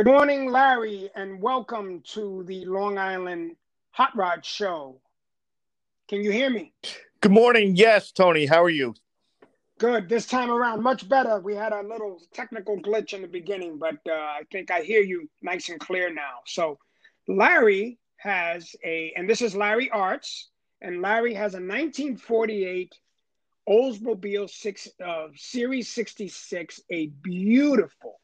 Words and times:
Good 0.00 0.06
morning, 0.06 0.50
Larry, 0.50 1.10
and 1.14 1.42
welcome 1.42 2.00
to 2.14 2.42
the 2.44 2.64
Long 2.64 2.96
Island 2.96 3.56
Hot 3.90 4.16
Rod 4.16 4.42
Show. 4.46 4.98
Can 6.08 6.22
you 6.22 6.30
hear 6.30 6.48
me? 6.48 6.72
Good 7.20 7.32
morning. 7.32 7.76
Yes, 7.76 8.10
Tony. 8.10 8.46
How 8.46 8.62
are 8.62 8.70
you? 8.70 8.94
Good. 9.76 10.08
This 10.08 10.24
time 10.24 10.50
around, 10.50 10.82
much 10.82 11.06
better. 11.06 11.38
We 11.40 11.54
had 11.54 11.74
a 11.74 11.82
little 11.82 12.18
technical 12.32 12.78
glitch 12.80 13.12
in 13.12 13.20
the 13.20 13.28
beginning, 13.28 13.76
but 13.76 13.98
uh, 14.08 14.14
I 14.14 14.44
think 14.50 14.70
I 14.70 14.80
hear 14.80 15.02
you 15.02 15.28
nice 15.42 15.68
and 15.68 15.78
clear 15.78 16.10
now. 16.10 16.38
So, 16.46 16.78
Larry 17.28 17.98
has 18.16 18.74
a, 18.82 19.12
and 19.16 19.28
this 19.28 19.42
is 19.42 19.54
Larry 19.54 19.90
Artz, 19.90 20.44
and 20.80 21.02
Larry 21.02 21.34
has 21.34 21.52
a 21.52 21.60
1948 21.60 22.94
Oldsmobile 23.68 24.48
six 24.48 24.88
uh, 25.04 25.26
Series 25.36 25.90
66, 25.90 26.80
a 26.90 27.08
beautiful, 27.22 28.19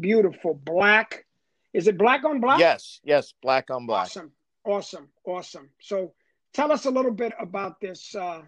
beautiful 0.00 0.54
black. 0.54 1.26
Is 1.72 1.86
it 1.86 1.96
black 1.96 2.24
on 2.24 2.40
black? 2.40 2.58
Yes, 2.58 3.00
yes, 3.04 3.32
black 3.42 3.70
on 3.70 3.86
black. 3.86 4.06
Awesome, 4.06 4.32
awesome, 4.64 5.08
awesome. 5.24 5.70
So, 5.80 6.12
tell 6.52 6.72
us 6.72 6.86
a 6.86 6.90
little 6.90 7.12
bit 7.12 7.32
about 7.38 7.80
this 7.80 8.14
uh, 8.14 8.42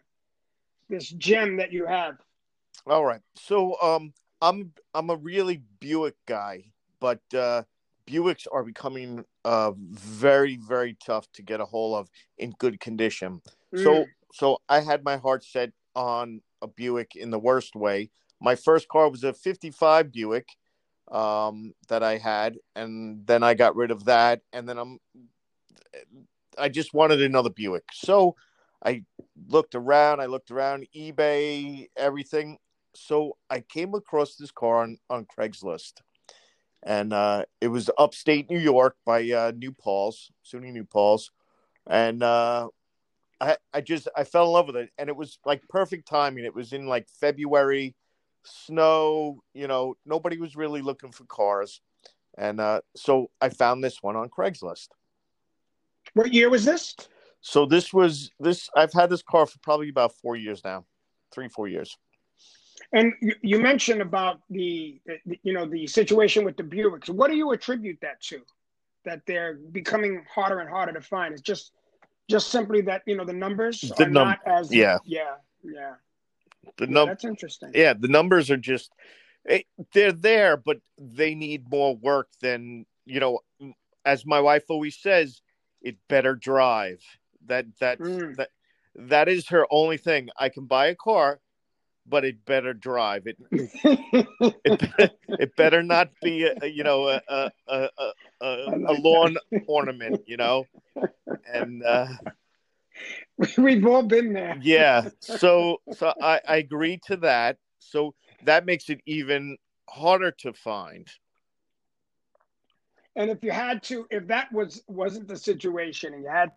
this 0.93 1.09
gem 1.09 1.57
that 1.57 1.73
you 1.73 1.87
have. 1.87 2.17
All 2.87 3.05
right. 3.05 3.21
So 3.35 3.81
um 3.81 4.13
I'm 4.41 4.73
I'm 4.95 5.11
a 5.11 5.17
really 5.17 5.63
Buick 5.81 6.17
guy, 6.27 6.65
but 7.01 7.21
uh 7.35 7.63
Buicks 8.07 8.47
are 8.53 8.65
becoming 8.65 9.25
uh 9.45 9.73
very 9.77 10.57
very 10.57 10.97
tough 11.05 11.31
to 11.33 11.43
get 11.43 11.61
a 11.61 11.65
hold 11.65 11.97
of 11.97 12.11
in 12.39 12.53
good 12.59 12.79
condition. 12.81 13.41
Mm. 13.75 13.83
So 13.83 14.05
so 14.33 14.59
I 14.69 14.81
had 14.81 15.05
my 15.05 15.17
heart 15.17 15.45
set 15.45 15.73
on 15.95 16.41
a 16.61 16.67
Buick 16.67 17.17
in 17.17 17.31
the 17.31 17.39
worst 17.39 17.75
way. 17.75 18.11
My 18.41 18.55
first 18.55 18.89
car 18.89 19.09
was 19.09 19.25
a 19.25 19.33
55 19.33 20.13
Buick 20.13 20.49
um 21.13 21.75
that 21.89 22.03
I 22.03 22.17
had 22.17 22.57
and 22.75 23.27
then 23.27 23.43
I 23.43 23.55
got 23.55 23.77
rid 23.77 23.91
of 23.91 24.07
that 24.07 24.41
and 24.53 24.67
then 24.67 24.79
I'm 24.79 24.99
I 26.59 26.69
just 26.69 26.95
wanted 26.95 27.23
another 27.23 27.51
Buick. 27.51 27.85
So 27.93 28.37
I 28.85 29.05
looked 29.49 29.75
around, 29.75 30.21
I 30.21 30.27
looked 30.27 30.51
around 30.51 30.87
eBay, 30.95 31.89
everything. 31.97 32.59
So 32.95 33.37
I 33.49 33.61
came 33.61 33.95
across 33.95 34.37
this 34.37 34.51
car 34.51 34.83
on, 34.83 34.99
on 35.09 35.27
Craigslist. 35.27 35.95
And 36.83 37.13
uh, 37.13 37.45
it 37.61 37.69
was 37.69 37.91
upstate 37.97 38.51
New 38.51 38.59
York 38.59 38.97
by 39.07 39.31
uh, 39.31 39.53
New 39.55 39.73
Paltz, 39.73 40.31
SUNY 40.45 40.73
New 40.73 40.85
Paltz, 40.85 41.31
And 41.87 42.23
uh, 42.23 42.69
I, 43.41 43.57
I 43.73 43.81
just, 43.81 44.09
I 44.17 44.25
fell 44.25 44.47
in 44.47 44.53
love 44.53 44.67
with 44.67 44.77
it. 44.77 44.91
And 44.99 45.09
it 45.09 45.17
was 45.17 45.39
like 45.45 45.63
perfect 45.69 46.09
timing. 46.09 46.45
It 46.45 46.55
was 46.55 46.73
in 46.73 46.87
like 46.87 47.09
February, 47.09 47.95
snow, 48.45 49.43
you 49.55 49.67
know, 49.67 49.97
nobody 50.05 50.39
was 50.39 50.57
really 50.57 50.83
looking 50.83 51.13
for 51.13 51.25
cars. 51.25 51.81
And 52.39 52.61
uh, 52.61 52.81
so 52.97 53.31
I 53.41 53.51
found 53.51 53.85
this 53.85 54.03
one 54.03 54.17
on 54.17 54.29
Craigslist. 54.29 54.89
What 56.15 56.33
year 56.33 56.51
was 56.51 56.65
this? 56.65 56.95
So 57.41 57.67
this 57.67 57.93
was 57.93 58.31
this. 58.41 58.71
I've 58.77 58.93
had 58.93 59.11
this 59.11 59.23
car 59.23 59.47
for 59.47 59.59
probably 59.59 59.89
about 59.89 60.13
four 60.17 60.37
years 60.37 60.63
now, 60.65 60.85
three 61.33 61.49
four 61.49 61.69
years. 61.69 61.97
And 62.93 63.13
you 63.43 63.59
mentioned 63.59 64.03
about 64.03 64.41
the, 64.51 65.01
you 65.43 65.53
know, 65.53 65.67
the 65.67 65.87
situation 65.87 66.45
with 66.45 66.57
the 66.57 66.63
Buicks. 66.63 67.09
What 67.09 67.31
do 67.31 67.37
you 67.37 67.53
attribute 67.53 67.99
that 68.03 68.21
to? 68.23 68.43
That 69.05 69.23
they're 69.27 69.55
becoming 69.55 70.25
harder 70.33 70.61
and 70.61 70.69
harder 70.69 70.93
to 70.93 71.01
find. 71.01 71.33
It's 71.33 71.43
just, 71.43 71.73
just 72.29 72.51
simply 72.51 72.81
that 72.83 73.03
you 73.07 73.17
know 73.17 73.25
the 73.25 73.33
numbers 73.33 73.81
the 73.81 74.05
are 74.05 74.09
num- 74.09 74.29
not 74.29 74.39
as 74.47 74.73
yeah 74.73 74.99
yeah 75.05 75.35
yeah. 75.65 75.95
The 76.79 76.87
num- 76.87 76.97
yeah, 76.97 77.05
that's 77.13 77.25
interesting. 77.25 77.73
Yeah, 77.75 77.95
the 77.95 78.09
numbers 78.09 78.51
are 78.51 78.57
just 78.57 78.93
eh, 79.49 79.63
they're 79.93 80.13
there, 80.13 80.57
but 80.57 80.79
they 80.99 81.35
need 81.35 81.71
more 81.71 81.97
work 81.97 82.29
than 82.41 82.87
you 83.05 83.21
know. 83.21 83.41
As 84.05 84.27
my 84.27 84.41
wife 84.41 84.65
always 84.69 84.97
says, 84.97 85.43
it 85.81 85.97
better 86.09 86.35
drive 86.35 87.01
that 87.47 87.67
that 87.81 87.99
mm. 87.99 88.37
that 88.37 88.49
that 88.97 89.29
is 89.29 89.49
her 89.49 89.67
only 89.71 89.97
thing. 89.97 90.29
I 90.39 90.49
can 90.49 90.67
buy 90.67 90.87
a 90.87 90.95
car, 90.95 91.41
but 92.07 92.25
it 92.25 92.45
better 92.45 92.75
drive. 92.75 93.27
It 93.27 93.37
it, 94.65 95.13
it 95.29 95.57
better 95.57 95.83
not 95.83 96.11
be 96.23 96.45
a, 96.45 96.67
you 96.67 96.85
know 96.85 97.09
a 97.09 97.21
a 97.29 97.51
a, 97.69 97.89
a, 98.41 98.47
a 98.89 98.95
lawn 98.95 99.37
ornament, 99.67 100.23
you 100.27 100.37
know. 100.37 100.67
And 101.53 101.83
uh, 101.83 102.07
we've 103.59 103.87
all 103.87 104.03
been 104.03 104.33
there. 104.33 104.59
yeah. 104.63 105.09
So 105.21 105.79
so 105.93 106.13
I, 106.21 106.41
I 106.47 106.57
agree 106.57 107.01
to 107.07 107.17
that. 107.19 107.59
So 107.79 108.15
that 108.45 108.67
makes 108.67 108.89
it 108.89 109.01
even 109.07 109.57
harder 109.89 110.31
to 110.31 110.53
find. 110.53 111.09
And 113.15 113.31
if 113.31 113.43
you 113.43 113.51
had 113.51 113.83
to, 113.85 114.07
if 114.11 114.27
that 114.29 114.51
was 114.53 114.83
wasn't 114.89 115.29
the 115.29 115.37
situation, 115.37 116.15
and 116.15 116.23
you 116.23 116.31
had 116.31 116.51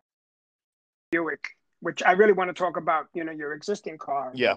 Buick, 1.11 1.49
which 1.81 2.01
I 2.03 2.13
really 2.13 2.33
want 2.33 2.49
to 2.49 2.53
talk 2.53 2.77
about, 2.77 3.07
you 3.13 3.23
know, 3.23 3.31
your 3.31 3.53
existing 3.53 3.97
car. 3.97 4.31
Yeah. 4.33 4.55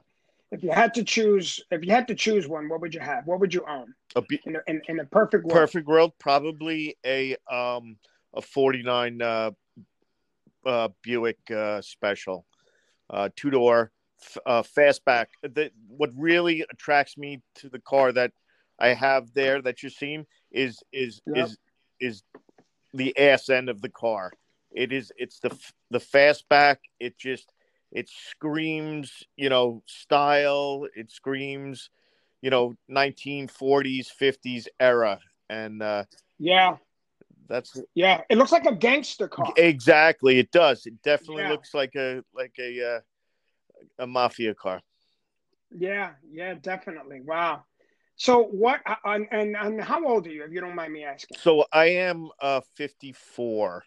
If 0.51 0.63
you 0.63 0.71
had 0.71 0.95
to 0.95 1.05
choose, 1.05 1.61
if 1.71 1.85
you 1.85 1.93
had 1.93 2.09
to 2.09 2.15
choose 2.15 2.49
one, 2.49 2.69
what 2.69 2.81
would 2.81 2.95
you 2.95 3.01
have? 3.01 3.27
What 3.27 3.41
would 3.41 3.53
you 3.53 3.65
own? 3.69 3.93
A 4.17 4.23
in, 4.47 4.57
a, 4.57 4.61
in, 4.67 4.81
in 4.89 5.01
a 5.01 5.05
perfect 5.05 5.45
world. 5.45 5.59
Perfect 5.59 5.87
world, 5.87 6.13
probably 6.19 6.97
a 7.05 7.37
um 7.51 7.97
a 8.33 8.41
forty 8.41 8.83
nine 8.83 9.21
uh, 9.21 9.51
uh, 10.67 10.89
Buick 11.03 11.39
uh, 11.51 11.81
special, 11.81 12.47
uh, 13.11 13.29
two 13.37 13.51
door, 13.51 13.93
uh, 14.47 14.63
fastback. 14.63 15.27
The, 15.43 15.71
what 15.89 16.11
really 16.17 16.65
attracts 16.71 17.17
me 17.17 17.41
to 17.57 17.69
the 17.69 17.81
car 17.81 18.13
that 18.13 18.33
I 18.79 18.89
have 18.89 19.33
there 19.35 19.61
that 19.63 19.83
you're 19.83 19.91
seeing 19.91 20.27
is 20.53 20.79
is 20.93 21.21
yep. 21.27 21.47
is 21.47 21.59
is 22.01 22.23
the 22.95 23.17
ass 23.19 23.49
end 23.49 23.69
of 23.69 23.83
the 23.83 23.89
car. 23.89 24.33
It 24.71 24.93
is 24.93 25.13
it's 25.17 25.41
the 25.41 25.57
the 25.91 25.99
fastback. 25.99 26.77
It 27.01 27.19
just 27.19 27.53
it 27.91 28.09
screams, 28.09 29.25
you 29.37 29.49
know, 29.49 29.83
style. 29.87 30.87
It 30.95 31.11
screams, 31.11 31.91
you 32.43 32.51
know, 32.51 32.75
1940s, 32.91 34.09
50s 34.21 34.69
era, 34.79 35.21
and 35.49 35.83
uh, 35.83 36.05
yeah, 36.39 36.77
that's 37.49 37.81
yeah. 37.95 38.23
It 38.29 38.39
looks 38.39 38.53
like 38.53 38.67
a 38.67 38.75
gangster 38.75 39.29
car. 39.29 39.53
Exactly, 39.57 40.39
it 40.39 40.51
does. 40.51 40.87
It 40.87 41.03
definitely 41.03 41.45
yeah. 41.45 41.51
looks 41.51 41.75
like 41.75 41.95
a 41.97 42.23
like 42.35 42.55
a 42.59 42.97
uh, 42.97 43.01
a 43.99 44.07
mafia 44.07 44.55
car. 44.55 44.81
Yeah, 45.71 46.13
yeah, 46.31 46.55
definitely. 46.55 47.21
Wow. 47.21 47.65
So 48.17 48.43
what? 48.43 48.81
Uh, 48.85 48.97
and, 49.05 49.27
and 49.31 49.57
and 49.57 49.81
how 49.81 50.07
old 50.07 50.27
are 50.27 50.31
you, 50.31 50.45
if 50.45 50.53
you 50.53 50.61
don't 50.61 50.75
mind 50.75 50.93
me 50.93 51.05
asking? 51.05 51.39
So 51.39 51.65
I 51.73 51.87
am 51.87 52.29
uh 52.41 52.61
54. 52.77 53.85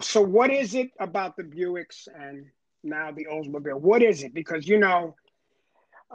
So 0.00 0.22
what 0.22 0.50
is 0.50 0.74
it 0.74 0.90
about 0.98 1.36
the 1.36 1.44
Buicks 1.44 2.08
and 2.14 2.46
now 2.82 3.12
the 3.12 3.26
Oldsmobile? 3.30 3.80
What 3.80 4.02
is 4.02 4.22
it? 4.22 4.34
Because 4.34 4.66
you 4.66 4.78
know, 4.78 5.16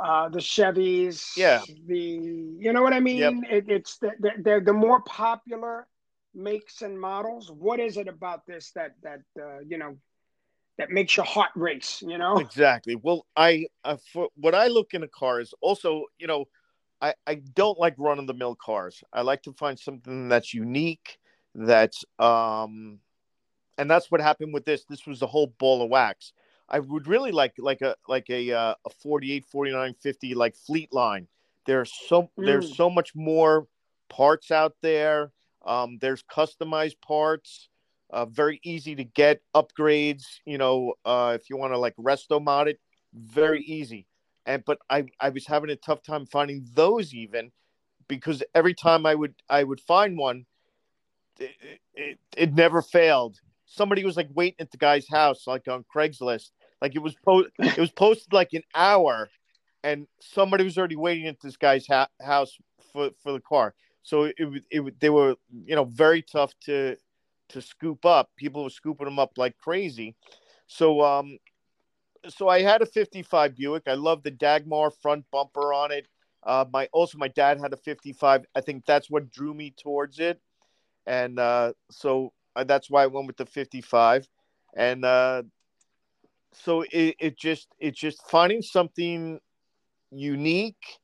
uh, 0.02 0.30
the 0.30 0.40
Chevys, 0.40 1.36
yeah, 1.36 1.62
the 1.88 1.98
you 1.98 2.74
know 2.74 2.82
what 2.82 2.94
I 2.94 3.00
mean. 3.00 3.44
Yep. 3.44 3.52
It, 3.52 3.66
it's 3.68 3.98
the, 3.98 4.12
the, 4.20 4.62
the 4.64 4.74
more 4.74 5.02
popular 5.02 5.88
makes 6.34 6.82
and 6.82 7.00
models. 7.00 7.52
What 7.52 7.80
is 7.80 7.98
it 7.98 8.08
about 8.08 8.46
this 8.46 8.72
that 8.76 8.96
that 9.04 9.22
uh, 9.40 9.60
you 9.68 9.78
know 9.78 9.98
that 10.78 10.90
makes 10.92 11.18
your 11.18 11.26
heart 11.26 11.52
race? 11.56 12.04
You 12.06 12.18
know 12.18 12.38
exactly. 12.40 12.96
Well, 12.96 13.26
I 13.36 13.66
uh, 13.84 13.98
for 14.14 14.30
what 14.36 14.56
I 14.56 14.68
look 14.68 14.94
in 14.94 15.04
a 15.04 15.08
car 15.08 15.40
is 15.42 15.54
also 15.62 16.06
you 16.20 16.28
know 16.28 16.46
I 17.02 17.14
I 17.26 17.36
don't 17.36 17.80
like 17.80 17.96
run 17.98 18.20
of 18.20 18.28
the 18.28 18.34
mill 18.34 18.56
cars. 18.56 19.04
I 19.12 19.22
like 19.22 19.44
to 19.44 19.54
find 19.54 19.80
something 19.80 20.30
that's 20.30 20.54
unique. 20.54 21.18
That's 21.56 22.06
um 22.20 23.00
and 23.78 23.90
that's 23.90 24.12
what 24.12 24.22
happened 24.22 24.54
with 24.54 24.66
this. 24.66 24.86
This 24.86 25.06
was 25.06 25.22
a 25.22 25.28
whole 25.28 25.48
ball 25.60 25.82
of 25.82 25.90
wax. 25.90 26.34
I 26.70 26.80
would 26.80 27.08
really 27.08 27.32
like 27.32 27.54
like 27.58 27.82
a 27.82 27.96
like 28.08 28.30
a 28.30 28.52
uh, 28.52 28.76
a 28.86 28.90
48 28.90 29.46
49 29.46 29.96
50 30.02 30.34
like 30.36 30.56
Fleetline. 30.56 31.28
There's 31.66 31.92
so 32.08 32.24
mm. 32.24 32.46
there's 32.46 32.76
so 32.76 32.90
much 32.90 33.16
more 33.16 33.68
parts 34.10 34.52
out 34.52 34.76
there. 34.82 35.32
Um, 35.66 35.98
there's 36.00 36.24
customized 36.24 37.00
parts. 37.02 37.70
Uh, 38.10 38.26
very 38.26 38.60
easy 38.64 38.96
to 38.96 39.04
get 39.04 39.42
upgrades. 39.56 40.24
You 40.46 40.58
know, 40.58 40.94
uh, 41.06 41.38
if 41.40 41.50
you 41.50 41.58
want 41.58 41.74
to 41.74 41.78
like 41.78 41.96
resto 41.96 42.44
mod 42.44 42.68
it, 42.68 42.80
very 43.14 43.62
easy. 43.62 44.08
And 44.46 44.64
but 44.66 44.80
I 44.90 45.06
I 45.20 45.30
was 45.30 45.46
having 45.46 45.70
a 45.70 45.76
tough 45.76 46.04
time 46.04 46.26
finding 46.26 46.66
those 46.74 47.14
even 47.14 47.52
because 48.08 48.44
every 48.54 48.74
time 48.74 49.06
I 49.06 49.16
would 49.16 49.36
I 49.50 49.64
would 49.64 49.82
find 49.82 50.18
one, 50.18 50.46
it, 51.40 51.52
it, 51.94 52.20
it 52.36 52.54
never 52.54 52.82
failed 52.82 53.40
somebody 53.68 54.04
was 54.04 54.18
like 54.18 54.30
waiting 54.34 54.60
at 54.60 54.72
the 54.72 54.78
guy's 54.78 55.08
house, 55.08 55.46
like 55.46 55.68
on 55.68 55.86
Craigslist. 55.94 56.52
Like 56.82 56.96
it 56.96 57.02
was 57.02 57.16
po- 57.16 57.48
it 57.60 57.78
was 57.78 57.92
posted 57.92 58.34
like 58.34 58.54
an 58.54 58.64
hour, 58.76 59.30
and 59.84 60.08
somebody 60.22 60.64
was 60.64 60.78
already 60.78 60.96
waiting 60.96 61.28
at 61.28 61.40
this 61.42 61.58
guy's 61.58 61.88
ha- 61.88 62.10
house 62.22 62.58
for 62.94 63.12
for 63.22 63.32
the 63.32 63.42
car. 63.42 63.74
So 64.04 64.24
it 64.24 64.36
it, 64.38 64.64
it 64.70 65.00
they 65.00 65.10
were 65.10 65.36
you 65.66 65.76
know 65.76 65.86
very 65.86 66.22
tough 66.22 66.54
to 66.66 66.98
to 67.50 67.62
scoop 67.62 68.06
up. 68.06 68.30
People 68.38 68.64
were 68.64 68.70
scooping 68.70 69.06
them 69.06 69.20
up 69.20 69.38
like 69.38 69.58
crazy. 69.58 70.16
So 70.68 71.02
um, 71.02 71.38
so 72.28 72.48
I 72.48 72.62
had 72.62 72.82
a 72.82 72.86
'55 72.86 73.56
Buick. 73.56 73.84
I 73.88 73.94
love 73.94 74.24
the 74.24 74.32
Dagmar 74.32 74.92
front 74.92 75.26
bumper 75.32 75.74
on 75.74 75.92
it. 75.92 76.08
Uh, 76.44 76.66
my 76.72 76.88
also 76.94 77.18
my 77.18 77.28
dad 77.28 77.60
had 77.60 77.74
a 77.74 77.78
55. 77.78 78.46
I 78.56 78.62
think 78.62 78.86
that's 78.86 79.10
what 79.10 79.32
drew 79.32 79.54
me 79.54 79.74
towards 79.78 80.20
it, 80.20 80.40
and 81.06 81.40
uh, 81.40 81.74
so 81.92 82.34
uh, 82.56 82.64
that's 82.64 82.90
why 82.90 83.04
I 83.04 83.08
went 83.08 83.28
with 83.28 83.38
the 83.38 83.46
55. 83.46 84.28
And 84.76 85.06
uh, 85.06 85.44
so 86.64 86.82
it, 86.92 87.16
it 87.20 87.38
just 87.38 87.68
it's 87.80 88.00
just 88.00 88.22
finding 88.30 88.62
something 88.62 89.40
unique 90.12 91.00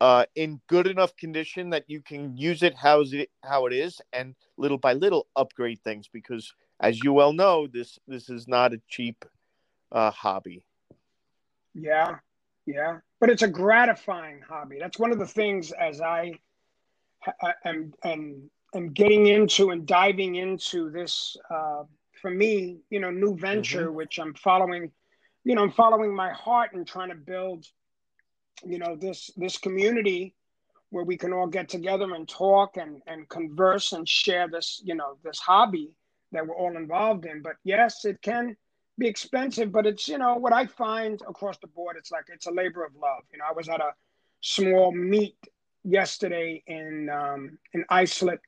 uh, 0.00 0.24
in 0.36 0.60
good 0.68 0.86
enough 0.86 1.16
condition 1.16 1.70
that 1.70 1.84
you 1.88 2.00
can 2.00 2.36
use 2.36 2.62
it 2.62 2.74
how 2.74 3.00
it 3.00 3.30
how 3.44 3.66
it 3.66 3.72
is, 3.72 4.00
and 4.12 4.34
little 4.56 4.78
by 4.78 4.92
little 4.92 5.26
upgrade 5.36 5.80
things 5.82 6.08
because, 6.12 6.52
as 6.80 7.02
you 7.02 7.12
well 7.12 7.32
know, 7.32 7.66
this 7.66 7.98
this 8.06 8.28
is 8.28 8.46
not 8.46 8.72
a 8.72 8.80
cheap 8.88 9.24
uh, 9.92 10.10
hobby. 10.10 10.64
Yeah, 11.74 12.16
yeah, 12.66 12.98
but 13.20 13.30
it's 13.30 13.42
a 13.42 13.48
gratifying 13.48 14.40
hobby. 14.48 14.78
That's 14.78 14.98
one 14.98 15.12
of 15.12 15.18
the 15.18 15.26
things 15.26 15.72
as 15.72 16.00
I 16.00 16.32
am 17.64 17.92
am 18.04 18.50
am 18.74 18.92
getting 18.92 19.26
into 19.26 19.70
and 19.70 19.86
diving 19.86 20.36
into 20.36 20.90
this. 20.90 21.36
Uh, 21.50 21.84
for 22.20 22.30
me, 22.30 22.78
you 22.90 23.00
know, 23.00 23.10
new 23.10 23.36
venture, 23.36 23.86
mm-hmm. 23.86 23.96
which 23.96 24.18
I'm 24.18 24.34
following. 24.34 24.90
You 25.44 25.54
know, 25.54 25.62
I'm 25.62 25.72
following 25.72 26.14
my 26.14 26.32
heart 26.32 26.72
and 26.74 26.86
trying 26.86 27.08
to 27.08 27.14
build 27.14 27.64
you 28.64 28.78
know 28.78 28.96
this 28.96 29.30
this 29.36 29.58
community 29.58 30.34
where 30.90 31.04
we 31.04 31.16
can 31.16 31.32
all 31.32 31.46
get 31.46 31.68
together 31.68 32.14
and 32.14 32.28
talk 32.28 32.76
and 32.76 33.02
and 33.06 33.28
converse 33.28 33.92
and 33.92 34.08
share 34.08 34.48
this 34.48 34.80
you 34.84 34.94
know 34.94 35.16
this 35.22 35.38
hobby 35.38 35.90
that 36.32 36.46
we're 36.46 36.56
all 36.56 36.76
involved 36.76 37.24
in 37.24 37.42
but 37.42 37.54
yes 37.64 38.04
it 38.04 38.20
can 38.22 38.56
be 38.98 39.06
expensive 39.06 39.70
but 39.70 39.86
it's 39.86 40.08
you 40.08 40.18
know 40.18 40.34
what 40.34 40.52
i 40.52 40.66
find 40.66 41.20
across 41.28 41.58
the 41.58 41.66
board 41.68 41.96
it's 41.96 42.10
like 42.10 42.24
it's 42.28 42.46
a 42.46 42.50
labor 42.50 42.84
of 42.84 42.92
love 42.94 43.22
you 43.32 43.38
know 43.38 43.44
i 43.48 43.52
was 43.52 43.68
at 43.68 43.80
a 43.80 43.90
small 44.40 44.92
meet 44.92 45.36
yesterday 45.84 46.62
in 46.66 47.08
um, 47.08 47.58
in 47.74 47.84
islip 47.90 48.40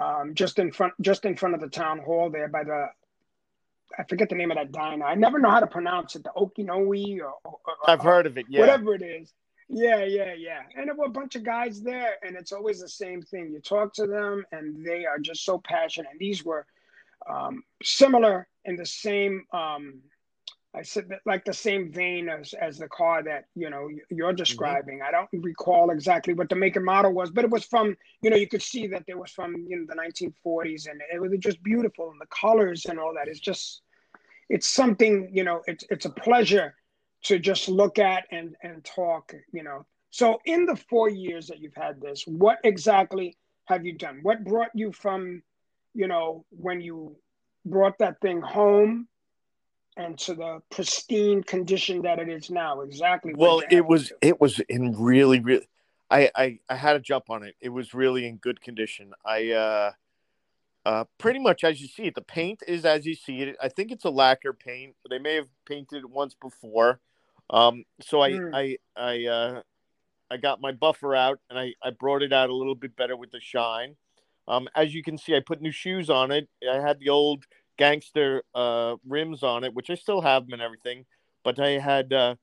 um, 0.00 0.34
just 0.34 0.58
in 0.58 0.72
front 0.72 0.94
just 1.00 1.24
in 1.24 1.36
front 1.36 1.54
of 1.54 1.60
the 1.60 1.68
town 1.68 1.98
hall 1.98 2.30
there 2.30 2.48
by 2.48 2.64
the 2.64 2.88
I 3.98 4.04
forget 4.04 4.28
the 4.28 4.34
name 4.34 4.50
of 4.50 4.56
that 4.56 4.72
diner. 4.72 5.04
I 5.04 5.14
never 5.14 5.38
know 5.38 5.50
how 5.50 5.60
to 5.60 5.66
pronounce 5.66 6.16
it. 6.16 6.24
The 6.24 6.30
Okinoe 6.30 7.20
or, 7.20 7.34
or, 7.44 7.60
or 7.66 7.76
I've 7.86 8.00
heard 8.00 8.26
of 8.26 8.38
it. 8.38 8.46
Yeah, 8.48 8.60
whatever 8.60 8.94
it 8.94 9.02
is. 9.02 9.32
Yeah, 9.68 10.04
yeah, 10.04 10.34
yeah. 10.34 10.60
And 10.76 10.88
there 10.88 10.94
were 10.94 11.06
a 11.06 11.10
bunch 11.10 11.34
of 11.34 11.44
guys 11.44 11.80
there, 11.80 12.16
and 12.22 12.36
it's 12.36 12.52
always 12.52 12.80
the 12.80 12.88
same 12.88 13.22
thing. 13.22 13.50
You 13.52 13.60
talk 13.60 13.94
to 13.94 14.06
them, 14.06 14.44
and 14.52 14.84
they 14.84 15.06
are 15.06 15.18
just 15.18 15.44
so 15.44 15.58
passionate. 15.58 16.10
And 16.10 16.20
these 16.20 16.44
were 16.44 16.66
um, 17.28 17.62
similar 17.82 18.48
in 18.64 18.76
the 18.76 18.86
same. 18.86 19.44
Um, 19.52 20.00
I 20.74 20.82
said 20.82 21.10
that 21.10 21.20
like 21.26 21.44
the 21.44 21.52
same 21.52 21.92
vein 21.92 22.30
as 22.30 22.54
as 22.54 22.78
the 22.78 22.88
car 22.88 23.22
that 23.22 23.44
you 23.54 23.68
know 23.68 23.88
you're 24.10 24.30
mm-hmm. 24.30 24.36
describing. 24.36 25.00
Mm-hmm. 25.00 25.08
I 25.08 25.10
don't 25.32 25.44
recall 25.44 25.90
exactly 25.90 26.32
what 26.32 26.48
the 26.48 26.56
make 26.56 26.76
and 26.76 26.84
model 26.84 27.12
was, 27.12 27.30
but 27.30 27.44
it 27.44 27.50
was 27.50 27.64
from 27.64 27.96
you 28.22 28.30
know 28.30 28.36
you 28.36 28.48
could 28.48 28.62
see 28.62 28.86
that 28.88 29.04
it 29.06 29.18
was 29.18 29.30
from 29.30 29.54
you 29.68 29.76
know 29.76 29.86
the 29.86 30.00
1940s, 30.00 30.88
and 30.90 31.02
it 31.12 31.20
was 31.20 31.30
just 31.38 31.62
beautiful, 31.62 32.10
and 32.10 32.20
the 32.20 32.26
colors 32.26 32.86
and 32.86 32.98
all 32.98 33.12
that 33.14 33.28
is 33.28 33.38
just 33.38 33.82
it's 34.48 34.68
something 34.68 35.30
you 35.32 35.44
know 35.44 35.60
it's 35.66 35.84
it's 35.90 36.06
a 36.06 36.10
pleasure 36.10 36.74
to 37.24 37.38
just 37.38 37.68
look 37.68 37.98
at 37.98 38.24
and 38.30 38.56
and 38.62 38.82
talk. 38.82 39.34
You 39.52 39.64
know, 39.64 39.84
so 40.10 40.40
in 40.46 40.64
the 40.64 40.76
four 40.76 41.10
years 41.10 41.48
that 41.48 41.60
you've 41.60 41.74
had 41.74 42.00
this, 42.00 42.24
what 42.26 42.58
exactly 42.64 43.36
have 43.66 43.84
you 43.84 43.92
done? 43.98 44.20
What 44.22 44.42
brought 44.42 44.70
you 44.74 44.90
from 44.92 45.42
you 45.92 46.08
know 46.08 46.46
when 46.48 46.80
you 46.80 47.16
brought 47.66 47.98
that 47.98 48.20
thing 48.22 48.40
home 48.40 49.06
and 49.96 50.18
to 50.18 50.34
the 50.34 50.62
pristine 50.70 51.42
condition 51.42 52.02
that 52.02 52.18
it 52.18 52.28
is 52.28 52.50
now 52.50 52.80
exactly 52.80 53.34
well 53.36 53.62
it 53.70 53.84
was 53.84 54.12
it 54.22 54.40
was 54.40 54.58
in 54.68 54.94
really 54.98 55.40
really 55.40 55.66
I, 56.12 56.30
I 56.36 56.58
i 56.68 56.76
had 56.76 56.92
to 56.92 57.00
jump 57.00 57.30
on 57.30 57.42
it. 57.42 57.56
It 57.60 57.70
was 57.70 57.94
really 57.94 58.26
in 58.26 58.36
good 58.36 58.60
condition. 58.60 59.12
I 59.24 59.50
uh 59.52 59.92
uh 60.84 61.04
pretty 61.16 61.38
much 61.38 61.64
as 61.64 61.80
you 61.80 61.88
see 61.88 62.04
it 62.04 62.14
the 62.14 62.22
paint 62.22 62.62
is 62.68 62.84
as 62.84 63.06
you 63.06 63.14
see 63.14 63.40
it. 63.40 63.56
I 63.60 63.68
think 63.68 63.90
it's 63.90 64.04
a 64.04 64.10
lacquer 64.10 64.52
paint. 64.52 64.94
They 65.08 65.18
may 65.18 65.36
have 65.36 65.48
painted 65.66 65.98
it 65.98 66.10
once 66.10 66.34
before. 66.34 67.00
Um 67.48 67.84
so 68.00 68.20
i 68.20 68.30
mm. 68.30 68.50
i 68.54 68.76
i 68.96 69.26
uh 69.26 69.62
i 70.30 70.36
got 70.36 70.60
my 70.60 70.72
buffer 70.72 71.16
out 71.16 71.40
and 71.48 71.58
i 71.58 71.72
i 71.82 71.90
brought 71.90 72.22
it 72.22 72.32
out 72.32 72.50
a 72.50 72.54
little 72.54 72.74
bit 72.74 72.94
better 72.94 73.16
with 73.16 73.30
the 73.30 73.40
shine. 73.40 73.96
Um 74.46 74.68
as 74.76 74.94
you 74.94 75.02
can 75.02 75.16
see 75.16 75.34
i 75.34 75.40
put 75.40 75.62
new 75.62 75.72
shoes 75.72 76.10
on 76.10 76.30
it. 76.30 76.46
I 76.70 76.76
had 76.76 76.98
the 76.98 77.08
old 77.08 77.46
gangster 77.78 78.42
uh, 78.54 78.96
rims 79.06 79.42
on 79.42 79.64
it, 79.64 79.74
which 79.74 79.90
I 79.90 79.94
still 79.94 80.20
have 80.20 80.44
them 80.44 80.54
and 80.54 80.62
everything. 80.62 81.04
But 81.44 81.58
I 81.58 81.70
had 81.78 82.12
uh, 82.12 82.36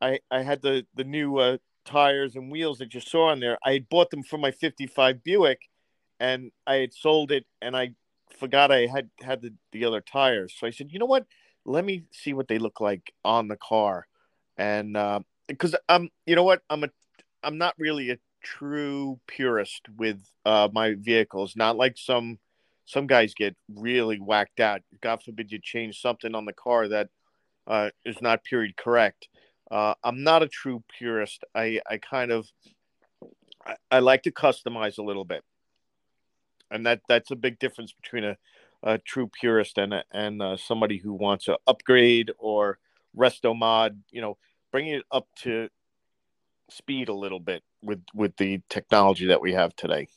I 0.00 0.20
I 0.30 0.42
had 0.42 0.62
the 0.62 0.86
the 0.94 1.04
new 1.04 1.38
uh, 1.38 1.58
tires 1.84 2.36
and 2.36 2.50
wheels 2.50 2.78
that 2.78 2.94
you 2.94 3.00
saw 3.00 3.30
on 3.30 3.40
there. 3.40 3.58
I 3.64 3.72
had 3.72 3.88
bought 3.88 4.10
them 4.10 4.22
for 4.22 4.38
my 4.38 4.50
'55 4.50 5.22
Buick, 5.22 5.68
and 6.18 6.52
I 6.66 6.76
had 6.76 6.94
sold 6.94 7.32
it, 7.32 7.46
and 7.60 7.76
I 7.76 7.94
forgot 8.38 8.70
I 8.70 8.86
had 8.86 9.10
had 9.20 9.42
the, 9.42 9.54
the 9.72 9.84
other 9.84 10.00
tires. 10.00 10.54
So 10.56 10.66
I 10.66 10.70
said, 10.70 10.92
you 10.92 10.98
know 10.98 11.06
what? 11.06 11.26
Let 11.64 11.84
me 11.84 12.04
see 12.12 12.32
what 12.32 12.48
they 12.48 12.58
look 12.58 12.80
like 12.80 13.12
on 13.24 13.48
the 13.48 13.56
car, 13.56 14.06
and 14.56 14.96
because 15.48 15.74
uh, 15.74 15.78
I'm, 15.88 16.08
you 16.26 16.36
know 16.36 16.44
what? 16.44 16.62
I'm 16.70 16.84
a 16.84 16.90
I'm 17.42 17.58
not 17.58 17.74
really 17.78 18.10
a 18.10 18.18
true 18.42 19.20
purist 19.26 19.82
with 19.96 20.22
uh, 20.44 20.68
my 20.72 20.94
vehicles. 20.94 21.56
Not 21.56 21.76
like 21.76 21.96
some 21.98 22.38
some 22.90 23.06
guys 23.06 23.34
get 23.34 23.56
really 23.72 24.18
whacked 24.18 24.58
out. 24.58 24.82
God 25.00 25.22
forbid 25.22 25.52
you 25.52 25.60
change 25.62 26.00
something 26.00 26.34
on 26.34 26.44
the 26.44 26.52
car 26.52 26.88
that 26.88 27.08
uh, 27.66 27.90
is 28.04 28.20
not 28.20 28.42
period 28.44 28.76
correct. 28.76 29.28
Uh, 29.70 29.94
I'm 30.02 30.24
not 30.24 30.42
a 30.42 30.48
true 30.48 30.82
purist. 30.98 31.44
I, 31.54 31.80
I 31.88 31.98
kind 31.98 32.32
of 32.32 32.48
I, 33.64 33.76
I, 33.90 33.98
like 34.00 34.24
to 34.24 34.32
customize 34.32 34.98
a 34.98 35.02
little 35.02 35.24
bit, 35.24 35.44
and 36.70 36.84
that 36.86 37.02
that's 37.08 37.30
a 37.30 37.36
big 37.36 37.60
difference 37.60 37.92
between 37.92 38.24
a, 38.24 38.36
a 38.82 38.98
true 38.98 39.28
purist 39.28 39.78
and 39.78 39.94
a, 39.94 40.04
and 40.12 40.42
uh, 40.42 40.56
somebody 40.56 40.98
who 40.98 41.12
wants 41.12 41.44
to 41.44 41.58
upgrade 41.68 42.32
or 42.38 42.78
resto 43.16 43.56
mod. 43.56 44.02
You 44.10 44.22
know, 44.22 44.38
bringing 44.72 44.94
it 44.94 45.04
up 45.12 45.28
to 45.42 45.68
speed 46.70 47.08
a 47.08 47.14
little 47.14 47.40
bit 47.40 47.62
with 47.82 48.02
with 48.12 48.36
the 48.36 48.60
technology 48.68 49.26
that 49.26 49.40
we 49.40 49.52
have 49.52 49.76
today. 49.76 50.08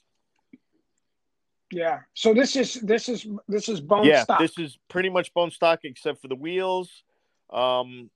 Yeah. 1.74 2.00
So 2.14 2.34
this 2.34 2.56
is 2.56 2.76
this 2.76 3.10
is 3.10 3.26
this 3.48 3.68
is 3.68 3.82
bone 3.82 4.06
yeah, 4.06 4.24
stock. 4.24 4.40
this 4.40 4.58
is 4.60 4.78
pretty 4.90 5.10
much 5.10 5.34
bone 5.34 5.52
stock 5.52 5.80
except 5.84 6.22
for 6.22 6.28
the 6.28 6.36
wheels. 6.36 7.04
Um, 7.52 8.10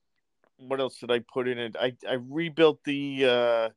what 0.57 0.79
else 0.79 0.99
did 0.99 1.11
I 1.11 1.19
put 1.19 1.47
in 1.47 1.57
it? 1.57 1.75
I 1.79 1.93
I 2.07 2.13
rebuilt 2.13 2.79
the 2.85 3.25
uh, 3.25 3.69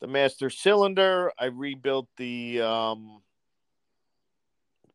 the 0.00 0.06
master 0.06 0.48
cylinder. 0.48 1.32
I 1.38 1.46
rebuilt 1.46 2.08
the 2.16 2.62
um, 2.62 3.20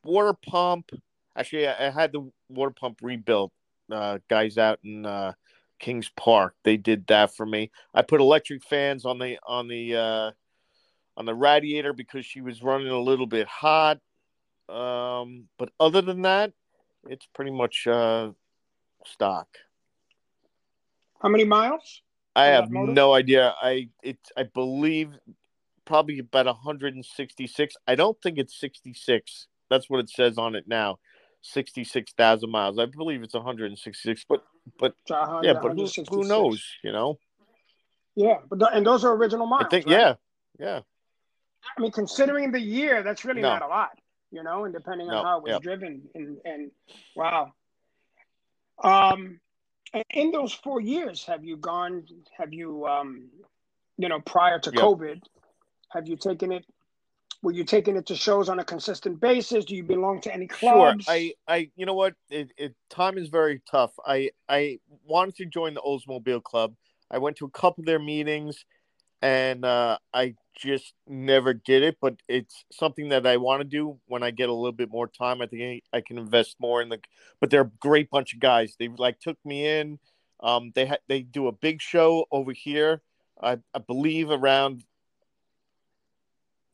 water 0.04 0.34
pump. 0.34 0.90
Actually, 1.36 1.68
I, 1.68 1.88
I 1.88 1.90
had 1.92 2.12
the 2.12 2.30
water 2.50 2.72
pump 2.72 3.00
rebuilt. 3.02 3.52
Uh, 3.92 4.18
guys 4.28 4.58
out 4.58 4.80
in 4.84 5.06
uh, 5.06 5.34
Kings 5.78 6.10
Park, 6.18 6.56
they 6.64 6.76
did 6.76 7.06
that 7.08 7.36
for 7.36 7.46
me. 7.46 7.70
I 7.94 8.02
put 8.02 8.20
electric 8.20 8.64
fans 8.64 9.06
on 9.06 9.20
the 9.20 9.38
on 9.46 9.68
the 9.68 9.96
uh, 9.96 10.32
on 11.16 11.26
the 11.26 11.36
radiator 11.36 11.94
because 11.94 12.26
she 12.26 12.42
was 12.42 12.64
running 12.64 12.88
a 12.88 13.00
little 13.00 13.28
bit 13.28 13.48
hot. 13.48 14.00
Um, 14.70 15.48
but 15.58 15.70
other 15.80 16.02
than 16.02 16.24
that, 16.24 16.54
it's 17.08 17.28
pretty 17.34 17.52
much 17.52 17.86
uh, 17.88 18.32
stock. 19.06 19.48
How 21.22 21.30
many 21.30 21.44
miles? 21.44 22.02
I 22.36 22.48
have 22.48 22.70
no 22.70 23.14
idea. 23.14 23.54
I 23.62 23.90
it 24.04 24.18
I 24.36 24.44
believe 24.44 25.12
probably 25.86 26.20
about 26.20 26.48
166. 26.48 27.76
I 27.88 27.96
don't 27.96 28.18
think 28.22 28.38
it's 28.38 28.60
66. 28.60 29.48
That's 29.70 29.90
what 29.90 30.02
it 30.02 30.10
says 30.10 30.38
on 30.38 30.56
it 30.56 30.68
now. 30.68 31.00
66,000 31.42 32.50
miles. 32.50 32.78
I 32.80 32.88
believe 32.88 33.24
it's 33.24 33.36
166, 33.36 34.26
but 34.28 34.44
but 34.80 34.96
yeah, 35.44 35.54
but 35.54 35.74
who, 35.74 35.88
who, 36.10 36.28
knows, 36.28 36.64
you 36.84 36.92
know? 36.92 37.20
Yeah, 38.16 38.40
but 38.50 38.60
the, 38.60 38.68
and 38.68 38.86
those 38.86 39.06
are 39.06 39.14
original 39.14 39.46
miles. 39.46 39.66
I 39.66 39.70
think 39.70 39.86
right? 39.86 39.94
yeah. 39.94 40.14
Yeah. 40.60 40.80
I 41.78 41.82
mean 41.82 41.92
considering 41.92 42.52
the 42.52 42.60
year, 42.60 43.04
that's 43.04 43.26
really 43.26 43.42
no. 43.42 43.50
not 43.50 43.62
a 43.62 43.68
lot 43.68 43.92
you 44.32 44.44
know, 44.44 44.66
and 44.66 44.74
depending 44.74 45.10
on 45.10 45.16
no, 45.16 45.24
how 45.24 45.38
it 45.38 45.44
was 45.44 45.52
yep. 45.52 45.62
driven. 45.62 46.02
And, 46.14 46.38
and 46.46 46.72
wow. 47.16 47.54
Um, 48.84 49.40
in 50.10 50.32
those 50.32 50.54
four 50.54 50.82
years, 50.82 51.24
have 51.26 51.44
you 51.44 51.58
gone, 51.58 52.06
have 52.38 52.54
you, 52.54 52.86
um, 52.86 53.30
you 53.98 54.10
know, 54.10 54.20
prior 54.20 54.60
to 54.60 54.72
yep. 54.72 54.84
COVID, 54.84 55.22
have 55.90 56.08
you 56.08 56.18
taken 56.18 56.52
it, 56.52 56.66
were 57.42 57.54
you 57.54 57.64
taking 57.64 57.96
it 57.96 58.08
to 58.08 58.16
shows 58.16 58.50
on 58.50 58.60
a 58.60 58.66
consistent 58.66 59.22
basis? 59.22 59.66
Do 59.66 59.76
you 59.76 59.84
belong 59.84 60.20
to 60.22 60.34
any 60.34 60.48
clubs? 60.48 61.06
Sure. 61.06 61.14
I, 61.14 61.34
I, 61.48 61.70
you 61.76 61.86
know 61.86 61.94
what, 61.94 62.16
it, 62.30 62.52
it, 62.58 62.76
time 62.90 63.18
is 63.18 63.30
very 63.30 63.62
tough. 63.70 63.92
I, 64.06 64.32
I 64.50 64.80
wanted 65.06 65.36
to 65.38 65.46
join 65.46 65.76
the 65.76 65.82
Oldsmobile 65.82 66.44
Club. 66.44 66.74
I 67.10 67.20
went 67.20 67.38
to 67.38 67.46
a 67.46 67.52
couple 67.52 67.84
of 67.84 67.86
their 67.86 68.00
meetings 68.00 68.66
and 69.22 69.64
uh, 69.64 69.98
I 70.14 70.36
just 70.56 70.94
never 71.08 71.54
did 71.54 71.84
it, 71.84 71.98
but 72.02 72.16
it's 72.28 72.66
something 72.72 73.10
that 73.10 73.28
I 73.28 73.38
want 73.38 73.62
to 73.62 73.66
do 73.66 74.00
when 74.08 74.24
I 74.24 74.32
get 74.32 74.50
a 74.50 74.54
little 74.54 74.72
bit 74.72 74.90
more 74.90 75.08
time. 75.08 75.42
I 75.42 75.48
think 75.48 75.84
I 75.94 76.02
can 76.02 76.18
invest 76.18 76.56
more 76.60 76.82
in 76.82 76.90
the. 76.90 77.00
But 77.40 77.50
they're 77.50 77.62
a 77.62 77.72
great 77.80 78.10
bunch 78.10 78.34
of 78.34 78.40
guys. 78.40 78.76
They 78.80 78.88
like 78.88 79.20
took 79.20 79.38
me 79.46 79.68
in. 79.68 80.00
Um, 80.42 80.72
they 80.76 80.86
had 80.86 81.00
they 81.08 81.22
do 81.22 81.48
a 81.48 81.52
big 81.52 81.82
show 81.82 82.26
over 82.32 82.52
here 82.52 83.02
I, 83.42 83.60
I 83.74 83.80
believe 83.80 84.30
around. 84.32 84.84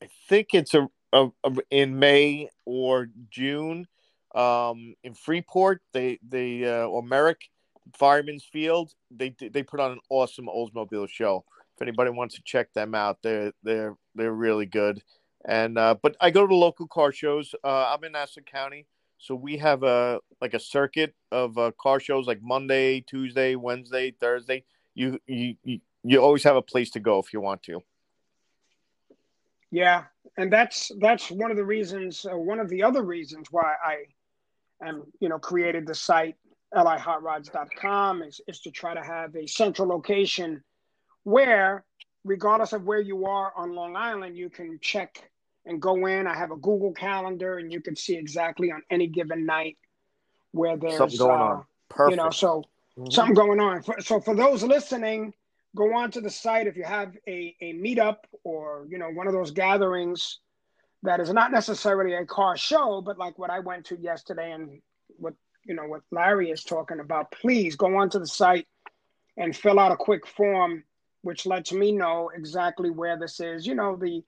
I 0.02 0.08
think 0.28 0.48
it's 0.52 0.74
a, 0.74 0.88
a, 1.12 1.28
a 1.44 1.52
in 1.70 1.98
May 1.98 2.48
or 2.64 3.08
June, 3.30 3.86
um, 4.34 4.94
in 5.02 5.14
Freeport. 5.14 5.82
They 5.92 6.18
they 6.26 6.64
uh, 6.64 6.86
or 6.86 7.02
Merrick 7.02 7.50
Fireman's 7.96 8.44
Field. 8.44 8.92
They 9.10 9.34
they 9.40 9.62
put 9.62 9.80
on 9.80 9.92
an 9.92 10.00
awesome 10.08 10.46
Oldsmobile 10.46 11.08
show. 11.08 11.44
Anybody 11.82 12.10
wants 12.10 12.36
to 12.36 12.42
check 12.44 12.72
them 12.72 12.94
out, 12.94 13.18
they're 13.22 13.52
they're 13.62 13.96
they're 14.14 14.32
really 14.32 14.66
good. 14.66 15.02
And 15.44 15.76
uh, 15.76 15.96
but 16.00 16.16
I 16.20 16.30
go 16.30 16.46
to 16.46 16.54
local 16.54 16.86
car 16.86 17.12
shows. 17.12 17.54
Uh, 17.64 17.92
I'm 17.92 18.04
in 18.04 18.12
Nassau 18.12 18.40
County, 18.42 18.86
so 19.18 19.34
we 19.34 19.56
have 19.58 19.82
a 19.82 20.20
like 20.40 20.54
a 20.54 20.60
circuit 20.60 21.14
of 21.30 21.58
uh, 21.58 21.72
car 21.80 22.00
shows 22.00 22.26
like 22.26 22.40
Monday, 22.42 23.00
Tuesday, 23.00 23.56
Wednesday, 23.56 24.12
Thursday. 24.12 24.64
You 24.94 25.18
you 25.26 25.56
you 26.04 26.22
always 26.22 26.44
have 26.44 26.56
a 26.56 26.62
place 26.62 26.90
to 26.90 27.00
go 27.00 27.18
if 27.18 27.32
you 27.32 27.40
want 27.40 27.62
to. 27.64 27.80
Yeah, 29.70 30.04
and 30.36 30.52
that's 30.52 30.92
that's 31.00 31.30
one 31.30 31.50
of 31.50 31.56
the 31.56 31.64
reasons. 31.64 32.26
Uh, 32.30 32.36
one 32.36 32.60
of 32.60 32.68
the 32.68 32.82
other 32.82 33.02
reasons 33.02 33.48
why 33.50 33.74
I 33.84 34.86
am 34.86 35.04
you 35.18 35.28
know 35.28 35.38
created 35.38 35.86
the 35.86 35.94
site 35.94 36.36
lihotrods.com 36.74 38.22
is 38.22 38.40
is 38.46 38.60
to 38.60 38.70
try 38.70 38.94
to 38.94 39.02
have 39.02 39.34
a 39.34 39.46
central 39.46 39.88
location 39.88 40.62
where, 41.24 41.84
regardless 42.24 42.72
of 42.72 42.84
where 42.84 43.00
you 43.00 43.26
are 43.26 43.52
on 43.56 43.74
Long 43.74 43.96
Island, 43.96 44.36
you 44.36 44.50
can 44.50 44.78
check 44.80 45.30
and 45.64 45.80
go 45.80 46.06
in. 46.06 46.26
I 46.26 46.34
have 46.34 46.50
a 46.50 46.56
Google 46.56 46.92
Calendar, 46.92 47.58
and 47.58 47.72
you 47.72 47.80
can 47.80 47.96
see 47.96 48.16
exactly 48.16 48.72
on 48.72 48.82
any 48.90 49.06
given 49.06 49.46
night 49.46 49.78
where 50.52 50.76
there's 50.76 50.96
something 50.96 51.18
going 51.18 51.40
uh, 51.40 51.44
on. 51.44 51.64
Perfect. 51.88 52.10
You 52.10 52.16
know, 52.16 52.30
so 52.30 52.64
mm-hmm. 52.98 53.10
something 53.10 53.34
going 53.34 53.60
on. 53.60 53.82
So 54.00 54.20
for 54.20 54.34
those 54.34 54.62
listening, 54.62 55.32
go 55.74 55.94
on 55.94 56.10
to 56.12 56.20
the 56.20 56.30
site 56.30 56.66
if 56.66 56.76
you 56.76 56.84
have 56.84 57.16
a 57.26 57.54
a 57.60 57.72
meetup 57.74 58.18
or 58.44 58.86
you 58.88 58.98
know 58.98 59.10
one 59.10 59.26
of 59.26 59.32
those 59.32 59.50
gatherings 59.50 60.40
that 61.02 61.20
is 61.20 61.32
not 61.32 61.50
necessarily 61.50 62.14
a 62.14 62.24
car 62.24 62.56
show, 62.56 63.00
but 63.00 63.18
like 63.18 63.38
what 63.38 63.50
I 63.50 63.58
went 63.58 63.86
to 63.86 63.98
yesterday 63.98 64.52
and 64.52 64.80
what 65.18 65.34
you 65.64 65.74
know 65.74 65.84
what 65.84 66.02
Larry 66.10 66.50
is 66.50 66.64
talking 66.64 67.00
about. 67.00 67.30
Please 67.32 67.76
go 67.76 67.96
onto 67.96 68.18
the 68.18 68.26
site 68.26 68.66
and 69.36 69.56
fill 69.56 69.78
out 69.78 69.92
a 69.92 69.96
quick 69.96 70.26
form, 70.26 70.84
which 71.22 71.46
lets 71.46 71.72
me 71.72 71.92
know 71.92 72.30
exactly 72.34 72.90
where 72.90 73.18
this 73.18 73.40
is. 73.40 73.66
You 73.66 73.74
know 73.74 73.96
the 73.96 74.22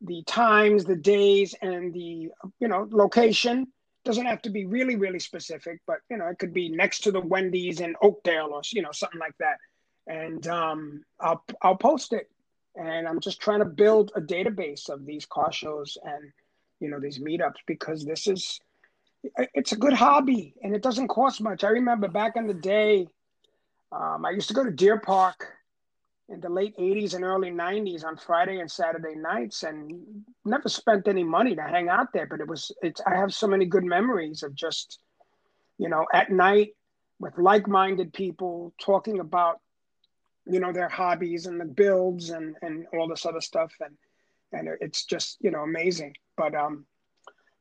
the 0.00 0.22
times, 0.24 0.84
the 0.84 0.96
days, 0.96 1.54
and 1.62 1.92
the 1.92 2.30
you 2.60 2.68
know 2.68 2.88
location 2.90 3.68
doesn't 4.04 4.26
have 4.26 4.42
to 4.42 4.50
be 4.50 4.64
really 4.64 4.96
really 4.96 5.18
specific, 5.18 5.80
but 5.86 5.98
you 6.10 6.16
know 6.16 6.26
it 6.26 6.38
could 6.38 6.54
be 6.54 6.68
next 6.68 7.00
to 7.00 7.12
the 7.12 7.20
Wendy's 7.20 7.80
in 7.80 7.94
Oakdale 8.02 8.50
or 8.52 8.62
you 8.72 8.82
know 8.82 8.92
something 8.92 9.20
like 9.20 9.36
that. 9.38 9.58
And 10.06 10.46
um, 10.48 11.04
I'll 11.20 11.44
I'll 11.62 11.76
post 11.76 12.12
it. 12.12 12.30
And 12.76 13.08
I'm 13.08 13.18
just 13.18 13.40
trying 13.40 13.58
to 13.58 13.64
build 13.64 14.12
a 14.14 14.20
database 14.20 14.88
of 14.88 15.04
these 15.04 15.26
car 15.26 15.52
shows 15.52 15.98
and 16.02 16.32
you 16.80 16.88
know 16.88 17.00
these 17.00 17.18
meetups 17.18 17.56
because 17.66 18.04
this 18.04 18.26
is 18.26 18.60
it's 19.52 19.72
a 19.72 19.76
good 19.76 19.92
hobby 19.92 20.54
and 20.62 20.74
it 20.74 20.82
doesn't 20.82 21.08
cost 21.08 21.40
much. 21.40 21.64
I 21.64 21.68
remember 21.68 22.08
back 22.08 22.36
in 22.36 22.46
the 22.46 22.54
day, 22.54 23.08
um, 23.90 24.24
I 24.24 24.30
used 24.30 24.48
to 24.48 24.54
go 24.54 24.64
to 24.64 24.70
Deer 24.70 25.00
Park 25.00 25.57
in 26.28 26.40
the 26.40 26.48
late 26.48 26.76
80s 26.76 27.14
and 27.14 27.24
early 27.24 27.50
90s 27.50 28.04
on 28.04 28.16
Friday 28.16 28.58
and 28.60 28.70
Saturday 28.70 29.14
nights 29.14 29.62
and 29.62 30.24
never 30.44 30.68
spent 30.68 31.08
any 31.08 31.24
money 31.24 31.54
to 31.54 31.62
hang 31.62 31.88
out 31.88 32.12
there. 32.12 32.26
But 32.26 32.40
it 32.40 32.46
was, 32.46 32.70
it's, 32.82 33.00
I 33.06 33.16
have 33.16 33.32
so 33.32 33.46
many 33.46 33.64
good 33.64 33.84
memories 33.84 34.42
of 34.42 34.54
just, 34.54 34.98
you 35.78 35.88
know, 35.88 36.06
at 36.12 36.30
night 36.30 36.72
with 37.18 37.38
like 37.38 37.66
minded 37.66 38.12
people 38.12 38.74
talking 38.80 39.20
about, 39.20 39.60
you 40.46 40.60
know, 40.60 40.72
their 40.72 40.88
hobbies 40.88 41.46
and 41.46 41.58
the 41.58 41.64
builds 41.64 42.30
and, 42.30 42.56
and 42.60 42.86
all 42.92 43.08
this 43.08 43.24
other 43.24 43.40
stuff. 43.40 43.72
And, 43.80 43.96
and 44.52 44.68
it's 44.80 45.04
just, 45.04 45.38
you 45.40 45.50
know, 45.50 45.60
amazing. 45.60 46.14
But, 46.36 46.54
um, 46.54 46.84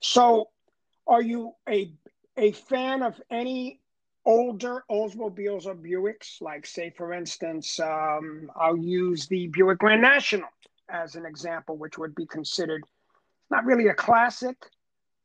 so 0.01 0.49
are 1.07 1.21
you 1.21 1.53
a, 1.69 1.93
a 2.35 2.51
fan 2.51 3.01
of 3.01 3.19
any 3.31 3.79
older 4.27 4.83
Oldsmobiles 4.91 5.65
or 5.65 5.73
Buicks, 5.73 6.41
like 6.41 6.67
say 6.67 6.91
for 6.91 7.13
instance, 7.13 7.79
um, 7.79 8.51
I'll 8.55 8.77
use 8.77 9.25
the 9.27 9.47
Buick 9.47 9.79
Grand 9.79 10.01
National 10.01 10.49
as 10.89 11.15
an 11.15 11.25
example, 11.25 11.77
which 11.77 11.97
would 11.97 12.13
be 12.13 12.25
considered 12.27 12.83
not 13.49 13.63
really 13.63 13.87
a 13.87 13.93
classic, 13.93 14.57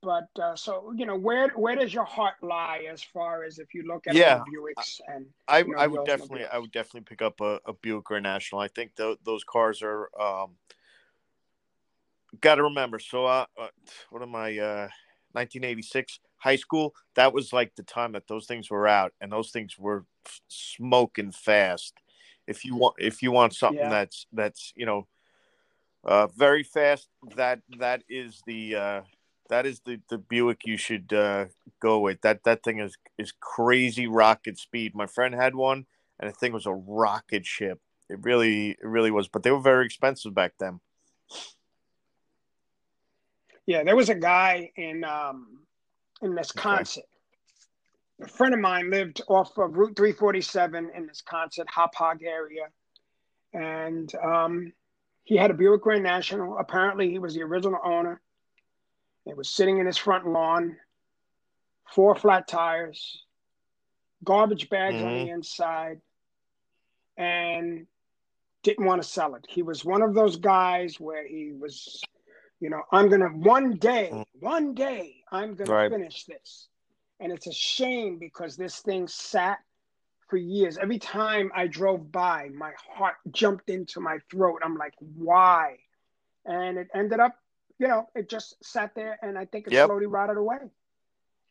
but 0.03 0.29
uh, 0.41 0.55
so 0.55 0.93
you 0.97 1.05
know 1.05 1.17
where 1.17 1.49
where 1.51 1.75
does 1.75 1.93
your 1.93 2.05
heart 2.05 2.37
lie 2.43 2.87
as 2.91 3.03
far 3.03 3.43
as 3.43 3.59
if 3.59 3.75
you 3.75 3.83
look 3.87 4.07
at 4.07 4.15
yeah, 4.15 4.39
Buicks 4.39 5.01
and 5.09 5.27
I, 5.49 5.59
you 5.59 5.73
know, 5.73 5.79
I 5.79 5.89
would 5.89 6.05
definitely 6.07 6.47
I 6.47 6.59
would 6.59 6.73
definitely 6.73 7.03
pick 7.03 7.23
up 7.23 7.41
a, 7.41 7.59
a 7.67 7.73
Buick 7.73 8.05
Grand 8.05 8.23
National. 8.23 8.61
I 8.61 8.69
think 8.69 8.95
th- 8.95 9.19
those 9.25 9.43
cars 9.43 9.83
are 9.83 10.09
um, 10.21 10.53
got 12.41 12.55
to 12.55 12.63
remember. 12.63 13.01
So 13.01 13.27
uh, 13.27 13.47
uh, 13.61 13.69
what 14.11 14.23
am 14.23 14.37
I? 14.37 14.59
Uh, 14.59 14.89
1986 15.33 16.21
high 16.39 16.57
school, 16.57 16.95
that 17.15 17.33
was 17.33 17.53
like 17.53 17.75
the 17.77 17.83
time 17.83 18.13
that 18.13 18.29
those 18.29 18.47
things 18.47 18.71
were 18.71 18.89
out, 18.89 19.13
and 19.21 19.31
those 19.31 19.51
things 19.51 19.79
were 19.79 20.05
smoking 20.49 21.33
fast. 21.33 21.95
If 22.47 22.65
you 22.65 22.77
want, 22.77 22.97
if 22.99 23.23
you 23.23 23.33
want 23.33 23.55
something 23.55 23.79
yeah. 23.79 23.89
that's 23.89 24.27
that's 24.33 24.73
you 24.77 24.87
know, 24.87 25.07
uh, 26.05 26.27
very 26.29 26.63
fast, 26.63 27.09
that 27.37 27.61
that 27.79 28.03
is 28.09 28.43
the 28.47 28.77
uh, 28.77 29.01
that 29.49 29.67
is 29.67 29.81
the 29.85 30.01
the 30.09 30.19
Buick 30.19 30.63
you 30.65 30.77
should 30.77 31.13
uh, 31.13 31.47
go 31.81 32.01
with. 32.01 32.21
That 32.23 32.45
that 32.45 32.63
thing 32.63 32.81
is 32.81 32.97
is 33.19 33.33
crazy 33.41 34.07
rocket 34.07 34.59
speed. 34.59 34.95
My 34.95 35.07
friend 35.07 35.35
had 35.35 35.55
one, 35.55 35.87
and 36.19 36.31
the 36.31 36.35
thing 36.35 36.53
was 36.53 36.67
a 36.67 36.73
rocket 36.73 37.47
ship. 37.47 37.81
It 38.09 38.19
really 38.23 38.71
it 38.71 38.79
really 38.83 39.11
was, 39.11 39.29
but 39.29 39.43
they 39.43 39.51
were 39.51 39.61
very 39.61 39.87
expensive 39.87 40.35
back 40.35 40.55
then. 40.59 40.81
Yeah, 43.67 43.85
there 43.85 43.97
was 43.97 44.09
a 44.09 44.15
guy 44.15 44.71
in 44.77 45.05
um, 45.05 45.61
in 46.21 46.33
Nesconset. 46.35 46.99
Okay. 46.99 47.07
A 48.23 48.29
friend 48.29 48.55
of 48.55 48.61
mine 48.61 48.91
lived 48.91 49.21
off 49.29 49.57
of 49.59 49.77
Route 49.77 49.97
347 49.97 50.91
in 50.95 51.09
Nesconset, 51.09 51.67
Hauppauge 51.67 52.23
area, 52.23 52.67
and 53.53 54.13
um, 54.17 54.73
he 55.25 55.37
had 55.37 55.51
a 55.51 55.55
Buick 55.55 55.83
Grand 55.83 56.03
National. 56.03 56.59
Apparently, 56.59 57.11
he 57.11 57.19
was 57.19 57.35
the 57.35 57.43
original 57.43 57.81
owner. 57.85 58.21
It 59.27 59.37
was 59.37 59.49
sitting 59.49 59.79
in 59.79 59.87
his 59.87 59.97
front 59.97 60.27
lawn, 60.27 60.77
four 61.95 62.15
flat 62.15 62.49
tires, 62.49 63.25
garbage 64.25 64.69
bags 64.69 64.97
mm-hmm. 64.97 65.07
on 65.07 65.13
the 65.13 65.19
mm-hmm. 65.21 65.35
inside, 65.35 66.01
and 67.17 67.87
didn't 68.63 68.87
want 68.87 69.03
to 69.03 69.09
sell 69.09 69.35
it. 69.35 69.47
He 69.49 69.63
was 69.63 69.85
one 69.85 70.03
of 70.03 70.15
those 70.15 70.37
guys 70.37 70.99
where 71.01 71.27
he 71.27 71.53
was 71.53 72.03
you 72.63 72.71
know, 72.71 72.83
I'm 72.93 73.09
gonna 73.09 73.27
one 73.27 73.73
day, 73.73 74.09
mm. 74.13 74.25
one 74.39 74.73
day, 74.73 75.17
I'm 75.33 75.57
gonna 75.57 75.73
right. 75.73 75.91
finish 75.91 76.27
this. 76.27 76.69
And 77.19 77.33
it's 77.33 77.49
a 77.49 77.53
shame 77.53 78.19
because 78.19 78.57
this 78.57 78.79
thing 78.79 79.09
sat 79.09 79.59
for 80.29 80.37
years. 80.37 80.79
Every 80.79 81.01
time 81.01 81.51
I 81.57 81.67
drove 81.67 82.13
by, 82.13 82.51
my 82.55 82.71
heart 82.95 83.17
jumped 83.33 83.69
into 83.69 83.99
my 83.99 84.19
throat. 84.31 84.61
I'm 84.65 84.77
like, 84.77 84.95
why? 85.01 85.79
And 86.47 86.79
it 86.79 86.87
ended 86.95 87.19
up, 87.19 87.35
you 87.81 87.89
know, 87.89 88.09
it 88.15 88.29
just 88.29 88.55
sat 88.65 88.95
there, 88.95 89.19
and 89.23 89.37
I 89.37 89.45
think 89.45 89.67
it 89.67 89.73
yep. 89.73 89.89
slowly 89.89 90.07
rotted 90.07 90.37
away. 90.37 90.59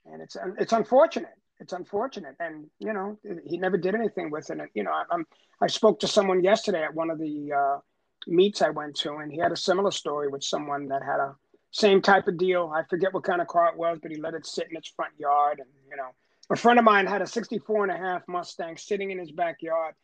And 0.06 0.22
it's 0.22 0.38
it's 0.58 0.72
unfortunate. 0.72 1.36
It's 1.60 1.74
unfortunate, 1.74 2.36
and 2.40 2.68
you 2.80 2.94
know, 2.94 3.20
he 3.46 3.58
never 3.58 3.78
did 3.78 3.96
anything 3.96 4.32
with 4.32 4.50
it. 4.50 4.60
And, 4.60 4.70
you 4.74 4.84
know, 4.84 4.94
I'm 5.12 5.28
I 5.62 5.68
spoke 5.68 6.00
to 6.00 6.08
someone 6.08 6.42
yesterday 6.42 6.84
at 6.84 6.96
one 6.96 7.10
of 7.10 7.20
the 7.20 7.52
uh, 7.52 7.80
meets 8.28 8.62
I 8.62 8.70
went 8.70 8.96
to, 8.98 9.16
and 9.16 9.32
he 9.32 9.40
had 9.40 9.52
a 9.52 9.58
similar 9.58 9.92
story 9.92 10.28
with 10.28 10.44
someone 10.44 10.88
that 10.90 11.04
had 11.04 11.20
a 11.20 11.36
same 11.72 12.02
type 12.02 12.28
of 12.28 12.38
deal. 12.38 12.72
I 12.74 12.84
forget 12.90 13.14
what 13.14 13.24
kind 13.24 13.42
of 13.42 13.48
car 13.48 13.70
it 13.70 13.78
was, 13.78 14.00
but 14.02 14.12
he 14.12 14.18
let 14.18 14.34
it 14.34 14.46
sit 14.46 14.68
in 14.70 14.78
its 14.78 14.90
front 14.90 15.14
yard. 15.18 15.60
And, 15.60 15.70
you 15.90 15.96
know, 15.96 16.10
a 16.50 16.56
friend 16.56 16.78
of 16.78 16.86
mine 16.86 17.08
had 17.08 17.22
a 17.22 17.28
64 17.28 17.84
and 17.86 17.94
a 17.94 17.98
half 17.98 18.28
Mustang 18.28 18.78
sitting 18.78 19.12
in 19.12 19.18
his 19.18 19.32
backyard 19.32 19.96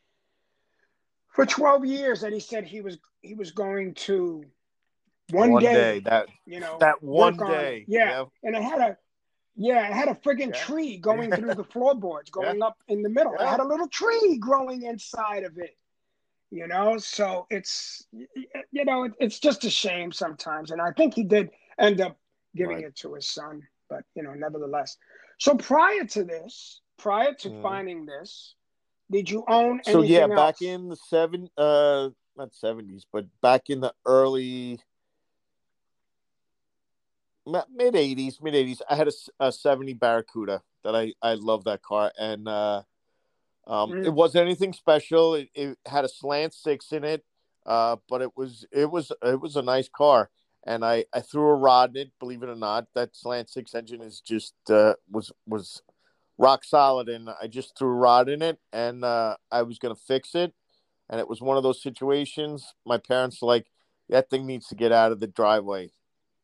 for 1.37 1.45
12 1.45 1.85
years 1.85 2.21
that 2.21 2.33
he 2.33 2.39
said 2.39 2.65
he 2.65 2.81
was 2.81 2.97
he 3.21 3.35
was 3.35 3.51
going 3.51 3.93
to 3.93 4.43
one, 5.29 5.51
one 5.51 5.61
day, 5.61 5.73
day, 5.73 5.99
that 5.99 6.27
you 6.45 6.59
know 6.59 6.77
that 6.79 7.03
one 7.03 7.37
day 7.37 7.85
yeah. 7.87 8.09
yeah. 8.09 8.23
and 8.43 8.55
it 8.55 8.63
had 8.63 8.79
a 8.79 8.97
yeah 9.55 9.87
it 9.87 9.93
had 9.93 10.07
a 10.07 10.15
friggin' 10.15 10.47
yeah. 10.47 10.63
tree 10.63 10.97
going 10.97 11.29
through 11.31 11.53
the 11.53 11.63
floorboards 11.63 12.31
going 12.31 12.57
yeah. 12.57 12.65
up 12.65 12.77
in 12.87 13.03
the 13.03 13.09
middle 13.09 13.33
it 13.33 13.45
had 13.45 13.59
a 13.59 13.67
little 13.67 13.87
tree 13.87 14.37
growing 14.39 14.83
inside 14.83 15.43
of 15.43 15.57
it 15.57 15.77
you 16.51 16.67
know 16.67 16.97
so 16.97 17.45
it's 17.49 18.05
you 18.71 18.85
know 18.85 19.09
it's 19.19 19.39
just 19.39 19.65
a 19.65 19.69
shame 19.69 20.11
sometimes 20.11 20.71
and 20.71 20.81
i 20.81 20.91
think 20.91 21.13
he 21.13 21.23
did 21.23 21.49
end 21.79 21.99
up 22.01 22.17
giving 22.55 22.77
right. 22.77 22.85
it 22.85 22.95
to 22.95 23.13
his 23.13 23.27
son 23.27 23.61
but 23.89 24.03
you 24.15 24.23
know 24.23 24.33
nevertheless 24.33 24.97
so 25.37 25.55
prior 25.55 26.05
to 26.05 26.23
this 26.23 26.81
prior 26.97 27.33
to 27.33 27.49
mm. 27.49 27.61
finding 27.61 28.05
this 28.05 28.55
did 29.11 29.29
you 29.29 29.43
own 29.47 29.81
so 29.83 30.01
yeah 30.01 30.21
else? 30.21 30.35
back 30.35 30.61
in 30.61 30.89
the 30.89 30.95
seven 30.95 31.49
uh 31.57 32.09
not 32.37 32.51
70s 32.53 33.03
but 33.11 33.25
back 33.41 33.69
in 33.69 33.81
the 33.81 33.93
early 34.05 34.79
mid 37.45 37.93
80s 37.93 38.41
mid 38.41 38.53
80s 38.53 38.81
i 38.89 38.95
had 38.95 39.07
a, 39.07 39.11
a 39.39 39.51
70 39.51 39.93
barracuda 39.93 40.61
that 40.83 40.95
i 40.95 41.13
i 41.21 41.33
love 41.33 41.65
that 41.65 41.81
car 41.81 42.11
and 42.17 42.47
uh 42.47 42.81
um, 43.67 43.91
mm. 43.91 44.05
It 44.05 44.13
wasn't 44.13 44.45
anything 44.45 44.73
special. 44.73 45.35
It, 45.35 45.49
it, 45.53 45.77
had 45.85 46.05
a 46.05 46.09
slant 46.09 46.53
six 46.53 46.91
in 46.91 47.03
it. 47.03 47.23
uh, 47.65 47.97
but 48.09 48.21
it 48.21 48.35
was 48.37 48.65
it 48.71 48.89
was 48.89 49.11
it 49.21 49.41
was 49.41 49.57
a 49.57 49.61
nice 49.61 49.89
car, 49.89 50.29
and 50.65 50.85
I 50.85 51.05
I 51.13 51.19
threw 51.19 51.49
a 51.49 51.55
rod 51.55 51.95
in 51.95 52.03
it. 52.03 52.11
Believe 52.19 52.43
it 52.43 52.49
or 52.49 52.55
not, 52.55 52.87
that 52.95 53.15
slant 53.15 53.49
six 53.49 53.75
engine 53.75 54.01
is 54.01 54.21
just 54.21 54.53
uh, 54.69 54.93
was 55.11 55.31
was 55.45 55.81
rock 56.37 56.63
solid, 56.63 57.09
and 57.09 57.29
I 57.41 57.47
just 57.47 57.77
threw 57.77 57.89
a 57.89 57.93
rod 57.93 58.29
in 58.29 58.41
it, 58.41 58.57
and 58.71 59.03
uh, 59.03 59.35
I 59.51 59.63
was 59.63 59.79
gonna 59.79 59.95
fix 59.95 60.33
it, 60.33 60.53
and 61.09 61.19
it 61.19 61.27
was 61.27 61.41
one 61.41 61.57
of 61.57 61.63
those 61.63 61.83
situations. 61.83 62.73
My 62.85 62.97
parents 62.97 63.41
were 63.41 63.47
like, 63.47 63.67
that 64.07 64.29
thing 64.29 64.47
needs 64.47 64.67
to 64.67 64.75
get 64.75 64.93
out 64.93 65.11
of 65.11 65.19
the 65.19 65.27
driveway, 65.27 65.91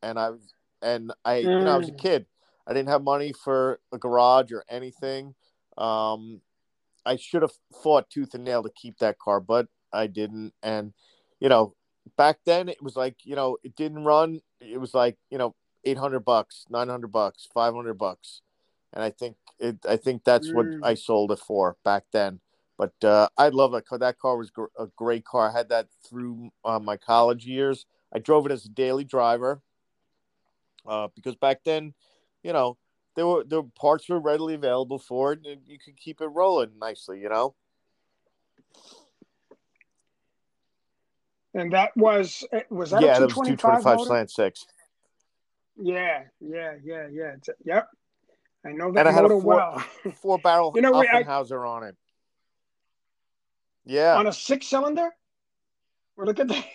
and 0.01 0.19
I 0.19 0.31
was 0.31 0.53
and 0.81 1.13
I 1.23 1.35
mm. 1.35 1.43
you 1.43 1.63
know 1.63 1.73
I 1.73 1.77
was 1.77 1.87
a 1.87 1.93
mm. 1.93 2.01
kid. 2.01 2.25
I 2.67 2.73
didn't 2.73 2.89
have 2.89 3.03
money 3.03 3.33
for 3.33 3.79
a 3.93 3.97
garage 3.97 4.51
or 4.51 4.65
anything. 4.69 5.35
Um, 5.77 6.41
I 7.05 7.15
should 7.15 7.41
have 7.41 7.53
fought 7.83 8.09
tooth 8.09 8.33
and 8.33 8.43
nail 8.43 8.63
to 8.63 8.69
keep 8.69 8.97
that 8.99 9.19
car, 9.19 9.39
but 9.39 9.67
I 9.91 10.07
didn't. 10.07 10.53
And 10.61 10.93
you 11.39 11.49
know, 11.49 11.75
back 12.17 12.39
then 12.45 12.69
it 12.69 12.81
was 12.81 12.95
like 12.95 13.17
you 13.23 13.35
know 13.35 13.57
it 13.63 13.75
didn't 13.75 14.05
run. 14.05 14.41
It 14.59 14.79
was 14.79 14.93
like 14.93 15.17
you 15.29 15.37
know 15.37 15.55
eight 15.83 15.97
hundred 15.97 16.21
bucks, 16.21 16.65
nine 16.69 16.89
hundred 16.89 17.11
bucks, 17.11 17.47
five 17.53 17.73
hundred 17.73 17.95
bucks, 17.95 18.41
and 18.93 19.03
I 19.03 19.09
think 19.09 19.35
it. 19.59 19.77
I 19.87 19.97
think 19.97 20.23
that's 20.23 20.49
mm. 20.49 20.55
what 20.55 20.87
I 20.87 20.95
sold 20.95 21.31
it 21.31 21.39
for 21.39 21.77
back 21.83 22.03
then. 22.11 22.39
But 22.77 22.93
uh, 23.03 23.29
I 23.37 23.49
love 23.49 23.71
that 23.73 23.85
car. 23.85 23.99
That 23.99 24.17
car 24.17 24.35
was 24.35 24.49
gr- 24.49 24.73
a 24.77 24.87
great 24.87 25.25
car. 25.25 25.49
I 25.49 25.57
had 25.57 25.69
that 25.69 25.87
through 26.07 26.49
uh, 26.65 26.79
my 26.79 26.97
college 26.97 27.45
years. 27.45 27.85
I 28.13 28.19
drove 28.19 28.45
it 28.45 28.51
as 28.51 28.65
a 28.65 28.69
daily 28.69 29.03
driver 29.03 29.61
uh, 30.85 31.07
because 31.15 31.35
back 31.35 31.63
then, 31.63 31.93
you 32.43 32.53
know, 32.53 32.77
there 33.15 33.27
were 33.27 33.43
the 33.43 33.63
parts 33.63 34.09
were 34.09 34.19
readily 34.19 34.53
available 34.53 34.99
for 34.99 35.33
it, 35.33 35.39
and 35.45 35.61
you 35.67 35.77
could 35.79 35.97
keep 35.97 36.21
it 36.21 36.27
rolling 36.27 36.71
nicely. 36.79 37.19
You 37.19 37.29
know. 37.29 37.55
And 41.53 41.71
that 41.73 41.95
was 41.95 42.43
eh, 42.51 42.61
was 42.69 42.91
that 42.91 43.01
yeah, 43.01 43.19
that 43.19 43.25
was 43.25 43.47
two 43.47 43.55
twenty 43.55 43.81
five 43.81 44.01
slant 44.01 44.31
six. 44.31 44.65
Yeah, 45.77 46.23
yeah, 46.39 46.73
yeah, 46.83 47.07
yeah. 47.11 47.35
Yep, 47.63 47.89
I 48.65 48.71
know 48.71 48.91
that 48.91 49.01
and 49.01 49.09
I 49.09 49.11
had 49.11 49.25
a 49.25 49.29
four, 49.29 49.41
well. 49.41 49.83
four 50.21 50.37
barrel 50.39 50.71
you 50.75 50.81
know, 50.81 50.93
Offenhauser 50.93 51.65
I, 51.65 51.69
on 51.69 51.83
it. 51.83 51.95
Yeah, 53.85 54.15
on 54.15 54.27
a 54.27 54.33
six 54.33 54.67
cylinder. 54.67 55.09
Well, 56.15 56.27
look 56.27 56.39
at 56.39 56.47
that. 56.47 56.65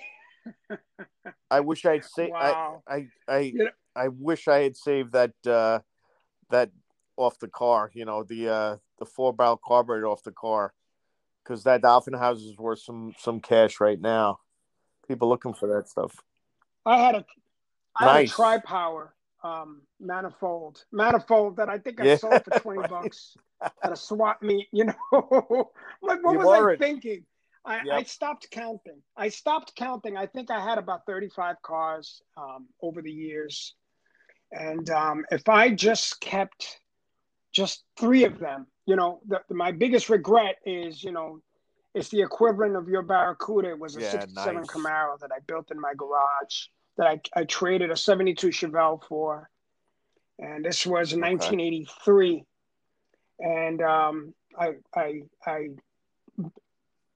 I 1.50 1.60
wish 1.60 1.84
I'd 1.86 2.04
say 2.04 2.30
wow. 2.30 2.82
I 2.86 2.94
I 2.94 3.08
I, 3.26 3.38
you 3.38 3.64
know, 3.64 3.70
I 3.96 4.08
wish 4.08 4.46
I 4.48 4.58
had 4.62 4.76
saved 4.76 5.12
that 5.12 5.32
uh 5.46 5.80
that 6.50 6.70
off 7.16 7.38
the 7.38 7.48
car. 7.48 7.90
You 7.94 8.04
know 8.04 8.22
the 8.22 8.48
uh 8.48 8.76
the 8.98 9.06
four 9.06 9.32
barrel 9.32 9.60
carburetor 9.64 10.08
off 10.08 10.22
the 10.22 10.32
car 10.32 10.72
because 11.42 11.64
that 11.64 11.82
Offenhauser 11.82 12.50
is 12.50 12.58
worth 12.58 12.80
some 12.80 13.14
some 13.18 13.40
cash 13.40 13.80
right 13.80 14.00
now 14.00 14.38
people 15.08 15.28
looking 15.28 15.54
for 15.54 15.74
that 15.74 15.88
stuff. 15.88 16.14
I 16.86 16.98
had 16.98 17.14
a 17.16 17.24
I 17.96 18.04
nice. 18.04 18.30
had 18.30 18.34
a 18.34 18.36
tri 18.36 18.58
power 18.58 19.14
um, 19.42 19.82
manifold 19.98 20.84
manifold 20.92 21.56
that 21.56 21.68
I 21.68 21.78
think 21.78 22.00
I 22.00 22.04
yeah. 22.04 22.16
sold 22.16 22.44
for 22.44 22.50
twenty 22.60 22.86
bucks 22.86 23.36
at 23.82 23.92
a 23.92 23.96
swap 23.96 24.42
meet. 24.42 24.68
You 24.72 24.84
know, 24.84 24.94
like 26.02 26.22
what 26.22 26.32
you 26.32 26.38
was 26.38 26.76
I 26.76 26.76
thinking? 26.76 27.24
I, 27.64 27.80
yep. 27.84 27.94
I, 27.94 28.02
stopped 28.04 28.50
counting. 28.50 29.02
I 29.16 29.28
stopped 29.28 29.74
counting. 29.76 30.16
I 30.16 30.26
think 30.26 30.50
I 30.50 30.60
had 30.60 30.78
about 30.78 31.06
thirty-five 31.06 31.56
cars 31.62 32.22
um, 32.36 32.68
over 32.80 33.02
the 33.02 33.10
years, 33.10 33.74
and 34.52 34.88
um, 34.90 35.24
if 35.30 35.48
I 35.48 35.70
just 35.70 36.20
kept 36.20 36.80
just 37.52 37.84
three 37.98 38.24
of 38.24 38.38
them, 38.38 38.66
you 38.86 38.96
know, 38.96 39.20
the, 39.26 39.40
my 39.50 39.72
biggest 39.72 40.08
regret 40.08 40.56
is 40.64 41.02
you 41.02 41.12
know 41.12 41.40
it's 41.94 42.08
the 42.10 42.20
equivalent 42.20 42.76
of 42.76 42.88
your 42.88 43.02
Barracuda. 43.02 43.70
It 43.70 43.78
was 43.78 43.96
a 43.96 44.00
yeah, 44.00 44.10
67 44.10 44.54
nice. 44.54 44.66
Camaro 44.66 45.18
that 45.20 45.30
I 45.32 45.40
built 45.46 45.70
in 45.70 45.80
my 45.80 45.92
garage 45.96 46.66
that 46.96 47.06
I, 47.06 47.20
I 47.34 47.44
traded 47.44 47.90
a 47.90 47.96
72 47.96 48.48
Chevelle 48.48 49.02
for. 49.08 49.48
And 50.38 50.64
this 50.64 50.86
was 50.86 51.12
okay. 51.12 51.20
1983. 51.20 52.44
And 53.40 53.82
um, 53.82 54.34
I, 54.58 54.74
I, 54.94 55.22
I 55.46 55.68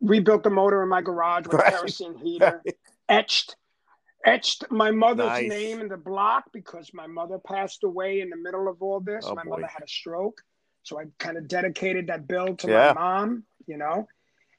rebuilt 0.01 0.43
the 0.43 0.51
motor 0.51 0.83
in 0.83 0.89
my 0.89 1.03
garage 1.03 1.47
with 1.47 1.55
right. 1.61 1.73
a 1.73 1.77
kerosene 1.77 2.17
heater, 2.17 2.63
etched 3.09 3.57
etched 4.25 4.65
my 4.71 4.91
mother's 4.91 5.27
nice. 5.27 5.49
name 5.49 5.81
in 5.81 5.89
the 5.89 5.97
block 5.97 6.45
because 6.53 6.91
my 6.95 7.07
mother 7.07 7.39
passed 7.39 7.85
away 7.85 8.21
in 8.21 8.31
the 8.31 8.37
middle 8.37 8.69
of 8.69 8.83
all 8.83 9.01
this. 9.01 9.25
Oh, 9.27 9.35
my 9.35 9.45
boy. 9.45 9.51
mother 9.51 9.67
had 9.67 9.83
a 9.83 9.89
stroke. 9.89 10.41
So 10.83 10.99
I 10.99 11.05
kind 11.19 11.37
of 11.37 11.49
dedicated 11.49 12.09
that 12.09 12.27
bill 12.27 12.57
to 12.57 12.69
yeah. 12.69 12.93
my 12.95 13.01
mom, 13.01 13.45
you 13.67 13.77
know. 13.77 14.09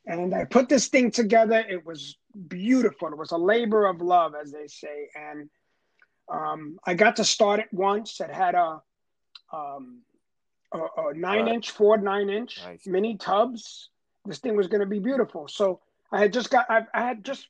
And 0.06 0.34
I 0.34 0.46
put 0.46 0.70
this 0.70 0.88
thing 0.88 1.12
together. 1.12 1.64
It 1.68 1.86
was 1.86 2.18
beautiful. 2.48 3.10
It 3.10 3.18
was 3.18 3.32
a 3.32 3.38
labor 3.38 3.88
of 3.88 4.02
love, 4.02 4.34
as 4.40 4.52
they 4.52 4.68
say. 4.68 5.10
And 5.16 5.50
um, 6.32 6.78
I 6.86 6.94
got 6.94 7.18
to 7.18 7.24
start 7.24 7.60
it 7.60 7.68
once. 7.72 8.20
It 8.20 8.32
had 8.32 8.56
a, 8.56 8.82
um, 9.54 10.02
a, 10.74 10.78
a 10.78 11.14
nine 11.14 11.46
right. 11.46 11.54
inch 11.56 11.72
Ford 11.72 12.04
nine 12.04 12.30
inch 12.30 12.60
nice. 12.66 12.86
mini 12.86 13.18
tubs. 13.18 13.90
This 14.26 14.40
thing 14.40 14.58
was 14.58 14.68
going 14.68 14.82
to 14.82 14.88
be 14.88 15.00
beautiful. 15.00 15.48
So 15.48 15.82
I 16.12 16.20
had 16.20 16.34
just 16.34 16.50
got, 16.50 16.66
I, 16.70 16.82
I, 16.94 17.02
had 17.02 17.24
just 17.24 17.48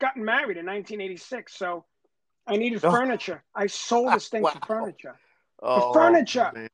gotten 0.00 0.24
married 0.24 0.56
in 0.56 0.66
1986. 0.66 1.54
So 1.56 1.84
I 2.46 2.56
needed 2.56 2.84
oh. 2.84 2.90
furniture. 2.90 3.42
I 3.54 3.66
sold 3.66 4.12
this 4.14 4.28
thing 4.28 4.42
wow. 4.42 4.50
for 4.50 4.66
furniture. 4.66 5.16
Oh, 5.62 5.92
for 5.92 6.00
furniture. 6.00 6.50
Man. 6.54 6.68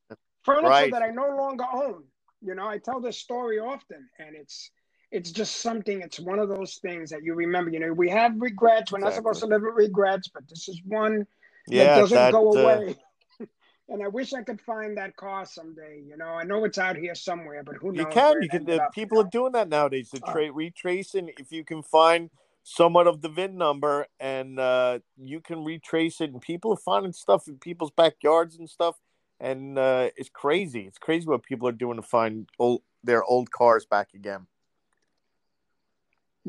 Furniture 0.45 0.69
right. 0.69 0.93
that 0.93 1.03
I 1.03 1.11
no 1.11 1.37
longer 1.37 1.65
own. 1.73 2.05
You 2.41 2.55
know, 2.55 2.67
I 2.67 2.79
tell 2.79 3.01
this 3.01 3.19
story 3.19 3.59
often, 3.59 4.09
and 4.19 4.37
it's 4.37 4.71
it's 5.11 5.31
just 5.31 5.61
something 5.61 6.01
it's 6.03 6.19
one 6.19 6.39
of 6.39 6.49
those 6.49 6.77
things 6.77 7.11
that 7.11 7.23
you 7.23 7.35
remember 7.35 7.71
you 7.71 7.79
know 7.79 7.93
we 7.93 8.09
have 8.09 8.33
regrets 8.39 8.91
we're 8.91 8.99
exactly. 8.99 9.01
not 9.01 9.15
supposed 9.15 9.41
to 9.41 9.47
live 9.47 9.63
with 9.63 9.75
regrets 9.75 10.29
but 10.29 10.43
this 10.49 10.69
is 10.69 10.81
one 10.85 11.27
yeah, 11.69 11.85
that 11.85 12.01
doesn't 12.01 12.17
that, 12.17 12.33
go 12.33 12.51
uh, 12.51 12.61
away 12.61 12.97
and 13.89 14.03
i 14.03 14.09
wish 14.09 14.33
i 14.33 14.43
could 14.43 14.61
find 14.61 14.97
that 14.97 15.17
car 15.17 15.47
someday 15.47 16.03
you 16.07 16.17
know 16.17 16.27
i 16.27 16.43
know 16.43 16.65
it's 16.65 16.79
out 16.79 16.97
here 16.97 17.15
somewhere 17.15 17.63
but 17.63 17.77
who 17.77 17.93
knows 17.93 17.99
you 17.99 18.07
can 18.07 18.43
you 18.43 18.49
can 18.49 18.69
uh, 18.71 18.89
people 18.91 19.21
are 19.21 19.29
doing 19.31 19.53
that 19.53 19.69
nowadays 19.69 20.11
to 20.11 20.21
uh, 20.25 20.33
tra- 20.33 20.53
retracing 20.53 21.31
if 21.39 21.53
you 21.53 21.65
can 21.65 21.83
find 21.83 22.31
somewhat 22.69 23.07
of 23.07 23.21
the 23.21 23.29
vin 23.29 23.57
number 23.57 24.09
and 24.19 24.59
uh, 24.59 24.99
you 25.17 25.41
can 25.41 25.63
retrace 25.63 26.21
it 26.21 26.33
and 26.33 26.41
people 26.41 26.73
are 26.73 26.77
finding 26.85 27.13
stuff 27.13 27.47
in 27.47 27.57
people's 27.59 27.93
backyards 27.93 28.57
and 28.57 28.69
stuff 28.69 28.97
and 29.39 29.79
uh, 29.79 30.11
it's 30.17 30.29
crazy 30.29 30.81
it's 30.81 30.99
crazy 30.99 31.27
what 31.27 31.45
people 31.45 31.69
are 31.69 31.73
doing 31.73 31.95
to 31.95 32.03
find 32.03 32.49
old, 32.59 32.83
their 33.05 33.23
old 33.23 33.53
cars 33.53 33.87
back 33.87 34.09
again 34.15 34.49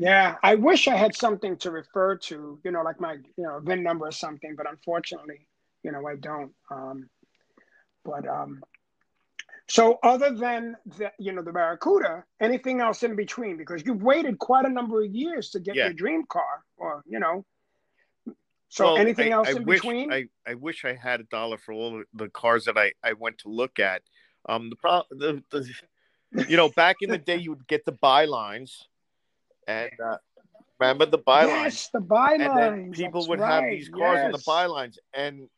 yeah, 0.00 0.36
I 0.44 0.54
wish 0.54 0.86
I 0.86 0.94
had 0.94 1.16
something 1.16 1.56
to 1.56 1.72
refer 1.72 2.14
to, 2.18 2.60
you 2.62 2.70
know, 2.70 2.82
like 2.82 3.00
my, 3.00 3.14
you 3.36 3.42
know, 3.42 3.58
VIN 3.58 3.82
number 3.82 4.06
or 4.06 4.12
something, 4.12 4.54
but 4.56 4.70
unfortunately, 4.70 5.48
you 5.82 5.90
know, 5.90 6.06
I 6.06 6.14
don't. 6.14 6.52
Um, 6.70 7.10
but 8.04 8.24
um, 8.28 8.62
so 9.68 9.98
other 10.02 10.34
than 10.34 10.76
the, 10.96 11.12
you 11.18 11.32
know, 11.32 11.42
the 11.42 11.52
Barracuda, 11.52 12.24
anything 12.40 12.80
else 12.80 13.02
in 13.02 13.16
between? 13.16 13.56
Because 13.56 13.82
you've 13.84 14.02
waited 14.02 14.38
quite 14.38 14.64
a 14.64 14.68
number 14.68 15.02
of 15.02 15.10
years 15.10 15.50
to 15.50 15.60
get 15.60 15.76
yeah. 15.76 15.84
your 15.84 15.94
dream 15.94 16.24
car, 16.28 16.64
or 16.76 17.02
you 17.06 17.18
know. 17.18 17.44
So 18.70 18.84
well, 18.84 18.96
anything 18.98 19.32
I, 19.32 19.36
else 19.36 19.48
I 19.48 19.52
in 19.52 19.64
wish, 19.64 19.80
between? 19.80 20.12
I, 20.12 20.24
I 20.46 20.54
wish 20.54 20.84
I 20.84 20.94
had 20.94 21.20
a 21.20 21.24
dollar 21.24 21.58
for 21.58 21.72
all 21.72 22.02
the 22.14 22.28
cars 22.28 22.64
that 22.66 22.76
I, 22.76 22.92
I 23.02 23.14
went 23.14 23.38
to 23.38 23.48
look 23.48 23.78
at. 23.78 24.02
Um, 24.48 24.70
the 24.70 24.76
pro 24.76 25.02
the, 25.10 25.42
the 25.50 25.70
you 26.48 26.56
know 26.56 26.68
back 26.70 26.96
in 27.00 27.10
the 27.10 27.18
day 27.18 27.36
you 27.36 27.50
would 27.50 27.66
get 27.66 27.84
the 27.84 27.92
bylines 27.92 28.72
and 29.68 29.90
uh, 30.02 30.16
remember 30.80 31.06
the 31.06 31.18
bylines? 31.18 31.46
Yes, 31.46 31.90
the 31.92 32.00
bylines. 32.00 32.94
People 32.94 33.20
That's 33.20 33.28
would 33.28 33.40
right. 33.40 33.62
have 33.62 33.70
these 33.70 33.88
cars 33.90 34.16
yes. 34.16 34.24
on 34.24 34.32
the 34.32 34.38
bylines, 34.38 34.98
and 35.12 35.48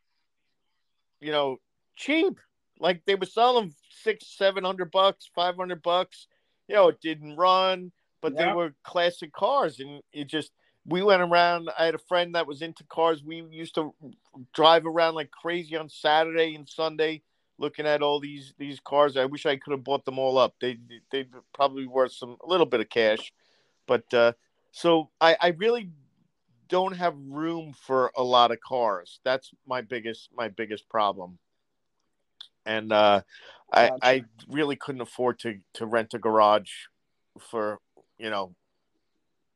you 1.21 1.31
know, 1.31 1.57
cheap. 1.95 2.39
Like 2.79 3.03
they 3.05 3.15
were 3.15 3.25
selling 3.25 3.73
six, 4.03 4.27
seven 4.37 4.63
hundred 4.63 4.91
bucks, 4.91 5.29
five 5.33 5.55
hundred 5.55 5.81
bucks. 5.81 6.27
You 6.67 6.75
know, 6.75 6.87
it 6.89 7.01
didn't 7.01 7.35
run, 7.35 7.91
but 8.21 8.33
yep. 8.33 8.39
they 8.39 8.53
were 8.53 8.73
classic 8.83 9.31
cars, 9.33 9.79
and 9.79 10.01
it 10.13 10.27
just. 10.27 10.51
We 10.83 11.03
went 11.03 11.21
around. 11.21 11.69
I 11.77 11.85
had 11.85 11.93
a 11.93 11.99
friend 11.99 12.33
that 12.33 12.47
was 12.47 12.63
into 12.63 12.83
cars. 12.85 13.23
We 13.23 13.45
used 13.51 13.75
to 13.75 13.93
drive 14.51 14.87
around 14.87 15.13
like 15.13 15.29
crazy 15.29 15.77
on 15.77 15.89
Saturday 15.89 16.55
and 16.55 16.67
Sunday, 16.67 17.21
looking 17.59 17.85
at 17.85 18.01
all 18.01 18.19
these 18.19 18.55
these 18.57 18.79
cars. 18.79 19.15
I 19.15 19.25
wish 19.25 19.45
I 19.45 19.57
could 19.57 19.73
have 19.73 19.83
bought 19.83 20.05
them 20.05 20.17
all 20.17 20.39
up. 20.39 20.55
They 20.59 20.79
they 21.11 21.27
probably 21.53 21.85
worth 21.85 22.13
some 22.13 22.35
a 22.43 22.47
little 22.47 22.65
bit 22.65 22.79
of 22.79 22.89
cash 22.89 23.31
but 23.91 24.13
uh, 24.13 24.31
so 24.71 25.09
I, 25.19 25.35
I 25.41 25.47
really 25.49 25.89
don't 26.69 26.95
have 26.95 27.13
room 27.27 27.73
for 27.73 28.11
a 28.15 28.23
lot 28.23 28.51
of 28.51 28.61
cars. 28.61 29.19
That's 29.25 29.51
my 29.67 29.81
biggest 29.81 30.29
my 30.35 30.47
biggest 30.47 30.87
problem. 30.87 31.37
And 32.65 32.91
uh, 32.91 33.21
gotcha. 33.73 33.97
I 34.01 34.11
I 34.11 34.23
really 34.47 34.75
couldn't 34.75 35.01
afford 35.01 35.39
to 35.39 35.59
to 35.75 35.85
rent 35.85 36.13
a 36.13 36.19
garage 36.19 36.71
for 37.39 37.79
you 38.17 38.29
know 38.29 38.55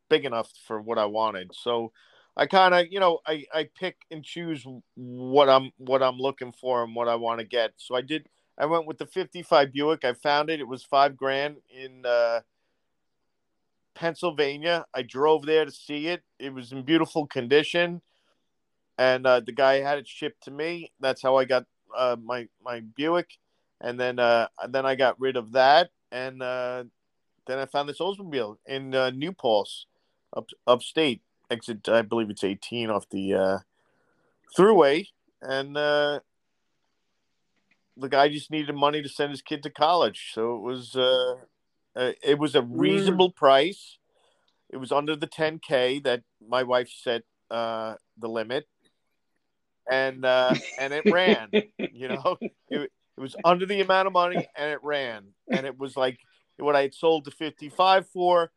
big 0.10 0.26
enough 0.26 0.52
for 0.68 0.82
what 0.82 0.98
I 0.98 1.06
wanted. 1.06 1.52
So 1.54 1.92
I 2.38 2.46
kind 2.48 2.74
of 2.74 2.88
you 2.92 3.00
know 3.00 3.20
I 3.26 3.46
I 3.54 3.70
pick 3.78 3.98
and 4.12 4.24
choose 4.24 4.66
what 4.96 5.50
I'm 5.50 5.72
what 5.78 6.04
I'm 6.04 6.18
looking 6.18 6.52
for 6.52 6.84
and 6.84 6.96
what 6.96 7.08
I 7.08 7.16
want 7.16 7.40
to 7.40 7.46
get. 7.46 7.74
So 7.78 7.96
I 7.96 8.02
did. 8.02 8.28
I 8.58 8.66
went 8.68 8.88
with 8.88 8.98
the 8.98 9.06
55 9.06 9.74
Buick. 9.74 10.06
I 10.06 10.14
found 10.14 10.50
it. 10.50 10.62
It 10.62 10.68
was 10.68 10.82
five 10.82 11.18
grand 11.18 11.58
in 11.70 12.06
uh, 12.06 12.40
Pennsylvania. 13.96 14.86
I 14.94 15.02
drove 15.02 15.46
there 15.46 15.66
to 15.66 15.72
see 15.72 16.08
it. 16.08 16.24
It 16.40 16.54
was 16.54 16.72
in 16.72 16.84
beautiful 16.84 17.28
condition, 17.28 18.02
and 18.98 19.28
uh, 19.28 19.42
the 19.42 19.52
guy 19.52 19.82
had 19.82 19.98
it 19.98 20.08
shipped 20.08 20.44
to 20.44 20.52
me. 20.52 20.94
That's 21.02 21.22
how 21.22 21.36
I 21.36 21.44
got 21.44 21.66
uh, 21.96 22.16
my 22.22 22.48
my 22.64 22.82
Buick, 22.82 23.38
and 23.82 24.00
then 24.00 24.20
uh, 24.20 24.48
then 24.70 24.86
I 24.86 24.96
got 24.96 25.20
rid 25.20 25.38
of 25.38 25.54
that, 25.54 25.90
and 26.12 26.42
uh, 26.42 26.84
then 27.48 27.60
I 27.60 27.66
found 27.66 27.90
this 27.90 28.00
Oldsmobile 28.00 28.58
in 28.66 28.94
uh, 28.96 29.10
New 29.12 29.32
Paltz, 29.32 29.86
up 30.36 30.50
upstate. 30.68 31.22
Exit, 31.52 31.88
I 31.88 32.02
believe 32.02 32.32
it's 32.32 32.44
18 32.44 32.90
off 32.90 33.08
the 33.10 33.36
uh, 33.36 33.58
throughway, 34.58 35.10
and 35.44 35.78
uh, 35.78 36.22
the 37.96 38.10
guy 38.10 38.30
just 38.30 38.52
needed 38.52 38.74
money 38.74 39.02
to 39.02 39.10
send 39.10 39.32
his 39.32 39.42
kid 39.42 39.64
to 39.64 39.70
college, 39.70 40.32
so 40.34 40.56
it 40.56 40.62
was 40.62 40.96
uh, 40.96 41.36
uh, 41.96 42.12
it 42.22 42.40
was 42.40 42.56
a 42.56 42.62
mm. 42.62 42.70
reasonable 42.72 43.32
mm. 43.32 43.36
price. 43.36 43.98
It 44.70 44.78
was 44.78 44.92
under 44.92 45.16
the 45.16 45.28
10k 45.28 46.04
that 46.04 46.24
my 46.46 46.64
wife 46.64 46.90
set 46.90 47.24
uh, 47.50 47.96
the 48.18 48.28
limit, 48.28 48.68
and 49.90 50.26
uh, 50.26 50.54
and 50.80 50.94
it 50.94 51.12
ran. 51.12 51.50
you 51.78 52.08
know, 52.08 52.38
it, 52.42 52.52
it 52.70 52.92
was 53.18 53.36
under 53.44 53.66
the 53.66 53.82
amount 53.82 54.08
of 54.08 54.14
money, 54.14 54.48
and 54.56 54.72
it 54.72 54.80
ran, 54.84 55.26
and 55.50 55.66
it 55.66 55.78
was 55.78 55.96
like 55.96 56.20
what 56.58 56.76
I 56.76 56.82
had 56.84 56.94
sold 56.94 57.26
to 57.26 57.32
55 57.32 58.08
for. 58.10 58.52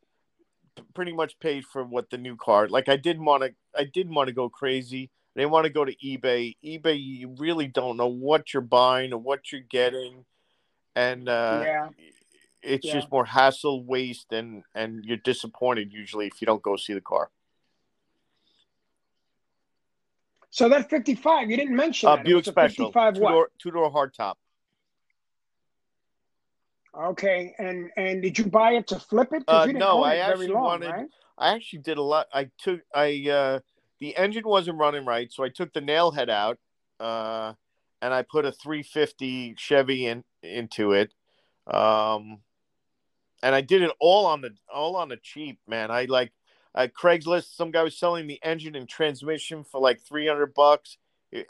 Pretty 0.95 1.13
much 1.13 1.41
paid 1.41 1.65
for 1.65 1.83
what 1.83 2.09
the 2.11 2.19
new 2.19 2.37
car. 2.37 2.69
Like 2.69 2.89
I 2.89 2.97
didn't 2.97 3.25
want 3.25 3.43
to. 3.43 3.55
I 3.77 3.85
didn't 3.85 4.15
want 4.15 4.29
to 4.29 4.35
go 4.35 4.49
crazy. 4.49 5.11
They 5.35 5.47
want 5.47 5.65
to 5.65 5.73
go 5.73 5.85
to 5.85 5.95
eBay. 5.97 6.57
eBay, 6.65 7.01
you 7.01 7.35
really 7.39 7.67
don't 7.67 7.97
know 7.97 8.09
what 8.09 8.53
you're 8.53 8.61
buying 8.61 9.13
or 9.13 9.19
what 9.19 9.51
you're 9.51 9.61
getting, 9.61 10.25
and 10.95 11.29
uh, 11.29 11.63
yeah 11.65 11.89
it's 12.63 12.87
yeah. 12.87 12.95
just 12.95 13.11
more 13.11 13.25
hassle, 13.25 13.85
waste, 13.85 14.33
and 14.33 14.63
and 14.75 15.05
you're 15.05 15.17
disappointed 15.19 15.93
usually 15.93 16.27
if 16.27 16.41
you 16.41 16.47
don't 16.47 16.63
go 16.63 16.77
see 16.77 16.93
the 16.93 17.01
car. 17.01 17.31
So 20.51 20.69
that 20.69 20.89
55, 20.89 21.51
you 21.51 21.57
didn't 21.57 21.77
mention 21.77 22.09
uh, 22.09 22.17
that. 22.17 22.25
Buick 22.25 22.47
Special, 22.47 22.93
two 22.93 23.21
door, 23.21 23.51
two 23.59 23.71
door 23.71 23.93
hardtop. 23.93 24.35
Okay, 26.99 27.55
and 27.59 27.91
and 27.97 28.23
did 28.23 28.39
you 28.39 28.47
buy 28.47 28.73
it 28.73 28.89
to 28.89 28.99
flip 28.99 29.33
it? 29.33 29.45
Uh, 29.47 29.67
no, 29.67 30.03
I 30.03 30.17
actually 30.17 30.49
long, 30.49 30.65
wanted. 30.65 30.91
Right? 30.91 31.09
I 31.37 31.55
actually 31.55 31.81
did 31.81 31.99
a 31.99 32.03
lot. 32.03 32.27
I 32.33 32.51
took 32.59 32.81
I 32.95 33.29
uh, 33.31 33.61
the 34.01 34.17
engine 34.17 34.43
wasn't 34.45 34.79
running 34.79 35.05
right, 35.05 35.31
so 35.33 35.45
I 35.45 35.49
took 35.49 35.73
the 35.73 35.81
nail 35.81 36.11
head 36.11 36.31
out, 36.31 36.59
uh, 36.99 37.53
and 38.01 38.13
I 38.13 38.23
put 38.23 38.47
a 38.47 38.53
350 38.53 39.55
Chevy 39.57 40.07
in 40.07 40.25
into 40.43 40.93
it. 40.93 41.13
Um, 41.67 42.39
and 43.43 43.55
I 43.55 43.61
did 43.61 43.83
it 43.83 43.93
all 44.01 44.27
on 44.27 44.41
the 44.41 44.51
all 44.73 44.97
on 44.97 45.09
the 45.09 45.19
cheap, 45.19 45.61
man. 45.69 45.91
I 45.91 46.07
like 46.07 46.33
uh, 46.75 46.89
Craigslist. 46.97 47.55
Some 47.55 47.71
guy 47.71 47.83
was 47.83 47.99
selling 47.99 48.27
the 48.27 48.41
engine 48.43 48.75
and 48.77 48.89
transmission 48.89 49.65
for 49.65 49.81
like 49.81 50.01
three 50.01 50.27
hundred 50.27 50.55
bucks, 50.55 50.99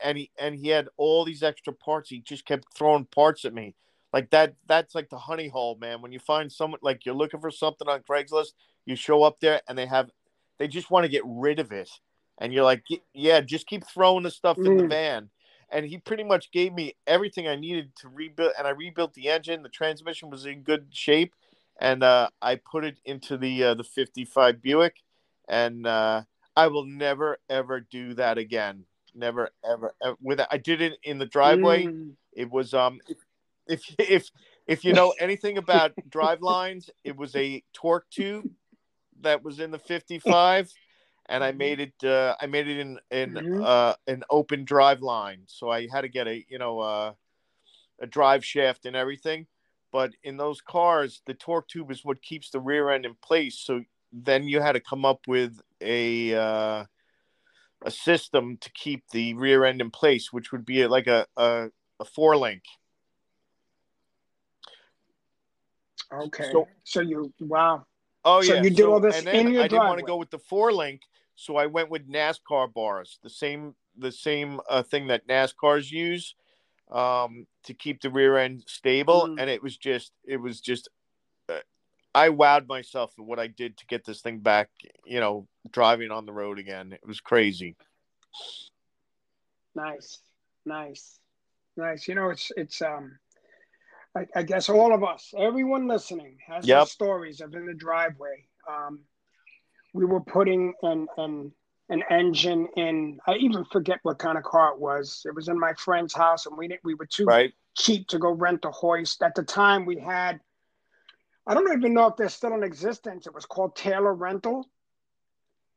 and 0.02 0.18
he 0.18 0.30
and 0.38 0.54
he 0.54 0.68
had 0.68 0.88
all 0.96 1.24
these 1.24 1.42
extra 1.42 1.72
parts. 1.72 2.10
He 2.10 2.20
just 2.20 2.44
kept 2.44 2.76
throwing 2.76 3.04
parts 3.06 3.44
at 3.44 3.54
me, 3.54 3.74
like 4.12 4.30
that. 4.30 4.54
That's 4.66 4.94
like 4.94 5.10
the 5.10 5.18
honey 5.18 5.48
hole, 5.48 5.76
man. 5.80 6.02
When 6.02 6.12
you 6.12 6.18
find 6.18 6.50
someone 6.50 6.80
like 6.82 7.04
you're 7.04 7.14
looking 7.14 7.40
for 7.40 7.50
something 7.50 7.88
on 7.88 8.02
Craigslist, 8.02 8.52
you 8.86 8.96
show 8.96 9.22
up 9.22 9.40
there 9.40 9.60
and 9.68 9.76
they 9.76 9.86
have, 9.86 10.10
they 10.58 10.68
just 10.68 10.90
want 10.90 11.04
to 11.04 11.10
get 11.10 11.22
rid 11.24 11.58
of 11.58 11.72
it, 11.72 11.90
and 12.38 12.52
you're 12.52 12.64
like, 12.64 12.84
yeah, 13.12 13.40
just 13.40 13.66
keep 13.66 13.84
throwing 13.86 14.24
the 14.24 14.30
stuff 14.30 14.56
mm. 14.56 14.66
in 14.66 14.76
the 14.76 14.84
mm. 14.84 14.90
van. 14.90 15.30
And 15.70 15.84
he 15.84 15.98
pretty 15.98 16.24
much 16.24 16.50
gave 16.50 16.72
me 16.72 16.96
everything 17.06 17.46
I 17.46 17.54
needed 17.54 17.94
to 17.96 18.08
rebuild, 18.08 18.52
and 18.56 18.66
I 18.66 18.70
rebuilt 18.70 19.12
the 19.12 19.28
engine. 19.28 19.62
The 19.62 19.68
transmission 19.68 20.30
was 20.30 20.46
in 20.46 20.62
good 20.62 20.86
shape 20.90 21.34
and 21.78 22.02
uh, 22.02 22.28
I 22.42 22.56
put 22.56 22.84
it 22.84 22.98
into 23.04 23.36
the 23.36 23.64
uh, 23.64 23.74
the 23.74 23.84
55 23.84 24.60
Buick, 24.60 24.96
and 25.48 25.86
uh, 25.86 26.22
I 26.56 26.66
will 26.68 26.84
never 26.84 27.38
ever 27.48 27.80
do 27.80 28.14
that 28.14 28.38
again. 28.38 28.84
Never 29.14 29.50
ever, 29.64 29.94
ever 30.04 30.16
with 30.20 30.40
I 30.50 30.58
did 30.58 30.80
it 30.82 30.98
in 31.02 31.18
the 31.18 31.26
driveway. 31.26 31.86
Mm. 31.86 32.12
It 32.32 32.50
was 32.50 32.74
um 32.74 33.00
if 33.66 33.82
if 33.98 34.30
if 34.66 34.84
you 34.84 34.92
know 34.92 35.14
anything 35.18 35.58
about 35.58 35.92
drive 36.08 36.42
lines, 36.42 36.90
it 37.04 37.16
was 37.16 37.34
a 37.34 37.62
torque 37.72 38.08
tube 38.10 38.50
that 39.20 39.42
was 39.42 39.58
in 39.58 39.70
the 39.72 39.78
55 39.78 40.72
and 41.28 41.44
I 41.44 41.52
made 41.52 41.80
it 41.80 42.04
uh, 42.04 42.34
I 42.40 42.46
made 42.46 42.68
it 42.68 42.78
in 42.78 42.98
in 43.10 43.34
mm-hmm. 43.34 43.62
uh, 43.62 43.94
an 44.06 44.24
open 44.30 44.64
drive 44.64 45.02
line. 45.02 45.42
So 45.46 45.70
I 45.70 45.86
had 45.88 46.02
to 46.02 46.08
get 46.08 46.26
a 46.26 46.44
you 46.48 46.58
know 46.58 46.80
uh, 46.80 47.12
a 48.00 48.06
drive 48.06 48.44
shaft 48.44 48.86
and 48.86 48.96
everything. 48.96 49.46
But 49.90 50.12
in 50.22 50.36
those 50.36 50.60
cars, 50.60 51.22
the 51.26 51.34
torque 51.34 51.68
tube 51.68 51.90
is 51.90 52.04
what 52.04 52.22
keeps 52.22 52.50
the 52.50 52.60
rear 52.60 52.90
end 52.90 53.06
in 53.06 53.14
place. 53.22 53.58
So 53.58 53.82
then 54.12 54.48
you 54.48 54.60
had 54.60 54.72
to 54.72 54.80
come 54.80 55.04
up 55.04 55.20
with 55.26 55.60
a 55.80 56.34
uh, 56.34 56.84
a 57.84 57.90
system 57.90 58.56
to 58.60 58.70
keep 58.72 59.04
the 59.12 59.34
rear 59.34 59.64
end 59.64 59.80
in 59.80 59.90
place, 59.90 60.32
which 60.32 60.52
would 60.52 60.64
be 60.64 60.86
like 60.86 61.06
a 61.06 61.26
a, 61.36 61.68
a 62.00 62.04
four 62.04 62.36
link. 62.36 62.62
Okay. 66.12 66.50
So, 66.52 66.66
so, 66.84 67.00
you 67.00 67.32
wow. 67.40 67.84
Oh 68.24 68.40
so 68.40 68.54
yeah. 68.54 68.62
you 68.62 68.70
did 68.70 68.78
so, 68.78 68.92
all 68.92 69.00
this 69.00 69.22
in 69.22 69.24
your 69.24 69.34
drive. 69.34 69.46
I 69.46 69.50
driveway. 69.50 69.68
didn't 69.68 69.86
want 69.86 69.98
to 70.00 70.06
go 70.06 70.16
with 70.16 70.30
the 70.30 70.38
four 70.38 70.72
link, 70.72 71.02
so 71.34 71.56
I 71.56 71.66
went 71.66 71.90
with 71.90 72.10
NASCAR 72.10 72.72
bars, 72.72 73.18
the 73.22 73.30
same 73.30 73.74
the 73.96 74.12
same 74.12 74.60
uh, 74.68 74.82
thing 74.82 75.08
that 75.08 75.26
NASCARs 75.28 75.90
use 75.90 76.34
um, 76.90 77.46
to 77.64 77.74
keep 77.74 78.00
the 78.00 78.10
rear 78.10 78.38
end 78.38 78.64
stable, 78.66 79.28
mm. 79.28 79.40
and 79.40 79.50
it 79.50 79.62
was 79.62 79.76
just 79.76 80.12
it 80.24 80.38
was 80.38 80.60
just 80.60 80.88
uh, 81.48 81.58
I 82.14 82.30
wowed 82.30 82.68
myself 82.68 83.12
at 83.18 83.24
what 83.24 83.38
I 83.38 83.46
did 83.46 83.76
to 83.78 83.86
get 83.86 84.04
this 84.04 84.20
thing 84.20 84.38
back. 84.38 84.70
You 85.04 85.20
know, 85.20 85.46
driving 85.70 86.10
on 86.10 86.26
the 86.26 86.32
road 86.32 86.58
again, 86.58 86.92
it 86.92 87.06
was 87.06 87.20
crazy. 87.20 87.76
Nice, 89.74 90.20
nice, 90.64 91.18
nice. 91.76 92.08
You 92.08 92.14
know, 92.14 92.30
it's 92.30 92.50
it's 92.56 92.82
um. 92.82 93.18
I, 94.16 94.26
I 94.34 94.42
guess 94.42 94.70
all 94.70 94.94
of 94.94 95.04
us, 95.04 95.34
everyone 95.38 95.86
listening, 95.86 96.38
has 96.46 96.66
yep. 96.66 96.88
stories 96.88 97.42
of 97.42 97.54
in 97.54 97.66
the 97.66 97.74
driveway. 97.74 98.46
Um, 98.68 99.00
we 99.92 100.06
were 100.06 100.20
putting 100.20 100.72
and 100.82 101.08
and 101.18 101.52
an 101.90 102.02
engine 102.10 102.68
in 102.76 103.18
I 103.26 103.34
even 103.36 103.64
forget 103.64 104.00
what 104.02 104.18
kind 104.18 104.36
of 104.36 104.44
car 104.44 104.72
it 104.72 104.80
was. 104.80 105.22
It 105.24 105.34
was 105.34 105.48
in 105.48 105.58
my 105.58 105.72
friend's 105.74 106.14
house 106.14 106.46
and 106.46 106.56
we 106.56 106.68
didn't 106.68 106.84
we 106.84 106.94
were 106.94 107.06
too 107.06 107.24
right. 107.24 107.52
cheap 107.76 108.08
to 108.08 108.18
go 108.18 108.30
rent 108.30 108.64
a 108.64 108.70
hoist. 108.70 109.22
At 109.22 109.34
the 109.34 109.42
time 109.42 109.86
we 109.86 109.98
had 109.98 110.40
I 111.48 111.54
don't 111.54 111.72
even 111.72 111.94
know 111.94 112.06
if 112.06 112.16
they're 112.16 112.28
still 112.28 112.54
in 112.54 112.62
existence. 112.62 113.26
It 113.26 113.34
was 113.34 113.46
called 113.46 113.74
Taylor 113.74 114.14
Rental. 114.14 114.68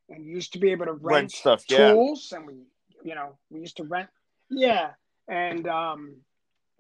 And 0.10 0.26
you 0.26 0.34
used 0.34 0.54
to 0.54 0.60
be 0.60 0.72
able 0.72 0.86
to 0.86 0.94
rent, 0.94 1.04
rent 1.04 1.32
stuff, 1.32 1.66
tools 1.66 2.30
yeah. 2.32 2.38
and 2.38 2.48
we 2.48 2.54
you 3.04 3.16
know, 3.16 3.38
we 3.50 3.62
used 3.62 3.78
to 3.78 3.84
rent 3.84 4.10
yeah. 4.50 4.92
And 5.28 5.68
um 5.68 6.18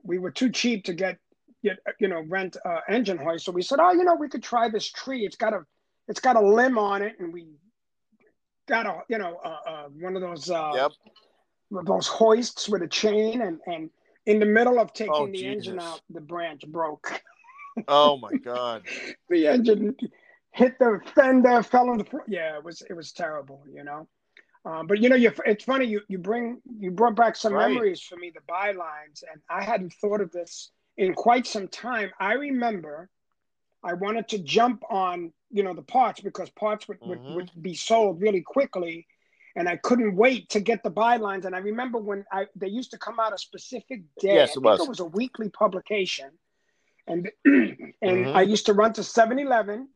we 0.03 0.19
were 0.19 0.31
too 0.31 0.51
cheap 0.51 0.83
to 0.85 0.93
get 0.93 1.17
get 1.63 1.79
you 1.99 2.09
know 2.09 2.21
rent 2.27 2.57
uh, 2.65 2.81
engine 2.89 3.17
hoist. 3.17 3.45
So 3.45 3.51
we 3.51 3.61
said, 3.61 3.79
Oh, 3.81 3.93
you 3.93 4.03
know, 4.03 4.15
we 4.15 4.27
could 4.27 4.43
try 4.43 4.67
this 4.67 4.91
tree. 4.91 5.25
It's 5.25 5.37
got 5.37 5.53
a 5.53 5.65
it's 6.07 6.19
got 6.19 6.35
a 6.35 6.41
limb 6.41 6.77
on 6.77 7.01
it 7.01 7.15
and 7.19 7.31
we 7.31 7.47
got 8.67 8.85
a 8.85 9.01
you 9.09 9.17
know 9.17 9.39
uh, 9.43 9.69
uh, 9.69 9.83
one 9.99 10.15
of 10.15 10.21
those 10.21 10.49
uh, 10.49 10.71
yep. 10.75 10.91
those 11.85 12.07
hoists 12.07 12.69
with 12.69 12.81
a 12.81 12.87
chain, 12.87 13.41
and 13.41 13.59
and 13.67 13.89
in 14.25 14.39
the 14.39 14.45
middle 14.45 14.79
of 14.79 14.93
taking 14.93 15.13
oh, 15.13 15.27
the 15.27 15.33
Jesus. 15.33 15.67
engine 15.67 15.79
out, 15.79 16.01
the 16.09 16.21
branch 16.21 16.63
broke. 16.67 17.21
oh 17.87 18.17
my 18.17 18.33
god! 18.37 18.83
the 19.29 19.47
engine 19.47 19.95
hit 20.51 20.77
the 20.79 20.99
fender, 21.15 21.63
fell 21.63 21.89
on 21.89 21.97
the 21.97 22.05
floor. 22.05 22.23
Yeah, 22.27 22.57
it 22.57 22.63
was 22.63 22.81
it 22.89 22.93
was 22.93 23.11
terrible, 23.11 23.63
you 23.71 23.83
know. 23.83 24.07
Um, 24.63 24.85
but 24.87 24.99
you 24.99 25.09
know, 25.09 25.15
you 25.15 25.31
it's 25.45 25.63
funny 25.63 25.85
you 25.85 26.01
you 26.07 26.17
bring 26.17 26.61
you 26.79 26.91
brought 26.91 27.15
back 27.15 27.35
some 27.35 27.53
right. 27.53 27.71
memories 27.71 28.01
for 28.01 28.15
me, 28.15 28.31
the 28.33 28.41
bylines, 28.51 29.23
and 29.31 29.41
I 29.49 29.63
hadn't 29.63 29.93
thought 29.93 30.21
of 30.21 30.31
this 30.31 30.71
in 30.97 31.13
quite 31.13 31.47
some 31.47 31.67
time. 31.67 32.11
I 32.19 32.33
remember 32.33 33.09
I 33.83 33.93
wanted 33.93 34.27
to 34.29 34.39
jump 34.39 34.83
on 34.89 35.33
you 35.49 35.63
know 35.63 35.73
the 35.73 35.81
parts 35.81 36.21
because 36.21 36.49
parts 36.51 36.87
would, 36.87 36.99
mm-hmm. 36.99 37.35
would, 37.35 37.49
would 37.53 37.63
be 37.63 37.73
sold 37.73 38.21
really 38.21 38.41
quickly 38.41 39.07
and 39.55 39.67
I 39.67 39.77
couldn't 39.77 40.15
wait 40.15 40.49
to 40.49 40.59
get 40.59 40.83
the 40.83 40.91
bylines. 40.91 41.45
And 41.45 41.55
I 41.55 41.59
remember 41.59 41.97
when 41.97 42.25
I 42.31 42.45
they 42.55 42.67
used 42.67 42.91
to 42.91 42.97
come 42.97 43.19
out 43.19 43.33
a 43.33 43.37
specific 43.37 44.01
day. 44.19 44.35
Yes, 44.35 44.55
it 44.55 44.63
was. 44.63 44.79
it 44.79 44.87
was 44.87 44.99
a 44.99 45.05
weekly 45.05 45.49
publication, 45.49 46.29
and 47.07 47.29
and 47.45 47.93
mm-hmm. 48.01 48.35
I 48.35 48.41
used 48.41 48.65
to 48.67 48.73
run 48.73 48.93
to 48.93 49.01
7-Eleven 49.01 49.87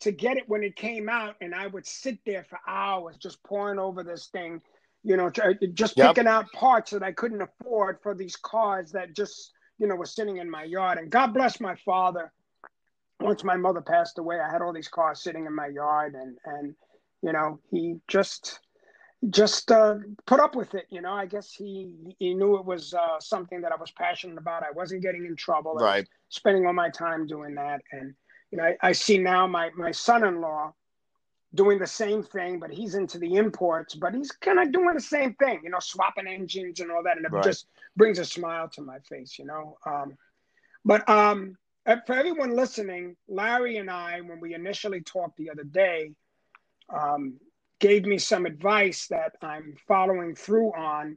to 0.00 0.12
get 0.12 0.36
it 0.36 0.44
when 0.48 0.62
it 0.62 0.76
came 0.76 1.08
out, 1.08 1.36
and 1.40 1.54
I 1.54 1.66
would 1.66 1.86
sit 1.86 2.18
there 2.24 2.44
for 2.48 2.58
hours 2.66 3.16
just 3.16 3.42
pouring 3.42 3.78
over 3.78 4.04
this 4.04 4.28
thing, 4.28 4.60
you 5.02 5.16
know, 5.16 5.30
just 5.74 5.96
yep. 5.96 6.08
picking 6.08 6.28
out 6.28 6.52
parts 6.52 6.92
that 6.92 7.02
I 7.02 7.12
couldn't 7.12 7.42
afford 7.42 7.98
for 8.02 8.14
these 8.14 8.36
cars 8.36 8.92
that 8.92 9.14
just 9.14 9.52
you 9.78 9.86
know 9.86 9.96
were 9.96 10.06
sitting 10.06 10.36
in 10.38 10.50
my 10.50 10.64
yard. 10.64 10.98
And 10.98 11.10
God 11.10 11.34
bless 11.34 11.60
my 11.60 11.74
father 11.84 12.32
once 13.20 13.44
my 13.44 13.56
mother 13.56 13.80
passed 13.80 14.18
away, 14.18 14.38
I 14.40 14.50
had 14.50 14.62
all 14.62 14.72
these 14.72 14.88
cars 14.88 15.22
sitting 15.22 15.46
in 15.46 15.54
my 15.54 15.66
yard, 15.66 16.14
and 16.14 16.36
and 16.44 16.74
you 17.22 17.32
know 17.32 17.58
he 17.70 17.96
just 18.08 18.60
just 19.30 19.70
uh, 19.72 19.96
put 20.26 20.40
up 20.40 20.54
with 20.54 20.74
it. 20.74 20.86
You 20.90 21.00
know, 21.00 21.12
I 21.12 21.26
guess 21.26 21.52
he 21.52 21.90
he 22.18 22.34
knew 22.34 22.56
it 22.56 22.64
was 22.64 22.94
uh, 22.94 23.20
something 23.20 23.60
that 23.62 23.72
I 23.72 23.76
was 23.76 23.90
passionate 23.90 24.38
about. 24.38 24.62
I 24.62 24.70
wasn't 24.70 25.02
getting 25.02 25.26
in 25.26 25.36
trouble. 25.36 25.74
Right. 25.74 26.08
spending 26.28 26.66
all 26.66 26.72
my 26.72 26.90
time 26.90 27.26
doing 27.26 27.54
that, 27.56 27.82
and 27.92 28.14
you 28.50 28.58
know, 28.58 28.64
I, 28.64 28.76
I 28.80 28.92
see 28.92 29.18
now 29.18 29.46
my 29.46 29.70
my 29.76 29.90
son-in-law 29.90 30.72
doing 31.54 31.78
the 31.78 31.86
same 31.86 32.22
thing, 32.22 32.58
but 32.58 32.70
he's 32.70 32.94
into 32.94 33.18
the 33.18 33.36
imports, 33.36 33.94
but 33.94 34.14
he's 34.14 34.30
kind 34.30 34.58
of 34.58 34.70
doing 34.70 34.94
the 34.94 35.00
same 35.00 35.32
thing, 35.34 35.60
you 35.64 35.70
know, 35.70 35.78
swapping 35.80 36.26
engines 36.26 36.80
and 36.80 36.90
all 36.90 37.02
that, 37.02 37.16
and 37.16 37.24
it 37.24 37.32
right. 37.32 37.42
just 37.42 37.66
brings 37.96 38.18
a 38.18 38.24
smile 38.24 38.68
to 38.68 38.82
my 38.82 38.98
face, 39.00 39.38
you 39.38 39.46
know. 39.46 39.78
Um, 39.86 40.16
but 40.84 41.08
um, 41.08 41.56
uh, 41.86 41.96
for 42.06 42.14
everyone 42.14 42.54
listening, 42.54 43.16
Larry 43.28 43.78
and 43.78 43.90
I, 43.90 44.20
when 44.20 44.40
we 44.40 44.54
initially 44.54 45.00
talked 45.00 45.38
the 45.38 45.50
other 45.50 45.64
day, 45.64 46.12
um, 46.94 47.38
gave 47.80 48.04
me 48.04 48.18
some 48.18 48.46
advice 48.46 49.06
that 49.08 49.32
I'm 49.42 49.74
following 49.86 50.34
through 50.34 50.72
on. 50.76 51.16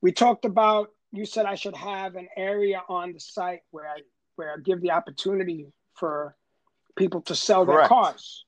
We 0.00 0.12
talked 0.12 0.44
about. 0.44 0.90
You 1.12 1.24
said 1.24 1.46
I 1.46 1.54
should 1.54 1.76
have 1.76 2.16
an 2.16 2.28
area 2.36 2.82
on 2.88 3.12
the 3.12 3.20
site 3.20 3.60
where 3.70 3.86
I 3.86 4.00
where 4.36 4.52
I 4.52 4.56
give 4.62 4.80
the 4.80 4.90
opportunity 4.90 5.66
for 5.94 6.34
people 6.96 7.20
to 7.22 7.36
sell 7.36 7.64
Correct. 7.64 7.82
their 7.82 7.88
cars 7.88 8.44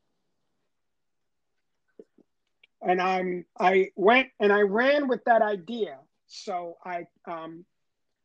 and 2.87 3.01
I'm 3.01 3.45
I 3.59 3.91
went 3.97 4.29
and 4.41 4.53
I 4.53 4.63
ran 4.63 5.09
with 5.09 5.25
that 5.25 5.43
idea. 5.43 5.99
So 6.29 6.77
I 6.85 7.07
um, 7.27 7.65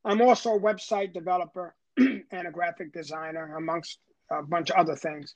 I'm 0.06 0.22
also 0.22 0.56
a 0.56 0.60
website 0.60 1.14
developer 1.14 1.76
and 1.98 2.48
a 2.48 2.52
graphic 2.52 2.94
designer, 2.94 3.56
amongst 3.58 4.00
a 4.30 4.44
bunch 4.44 4.70
of 4.70 4.78
other 4.78 4.96
things. 4.96 5.36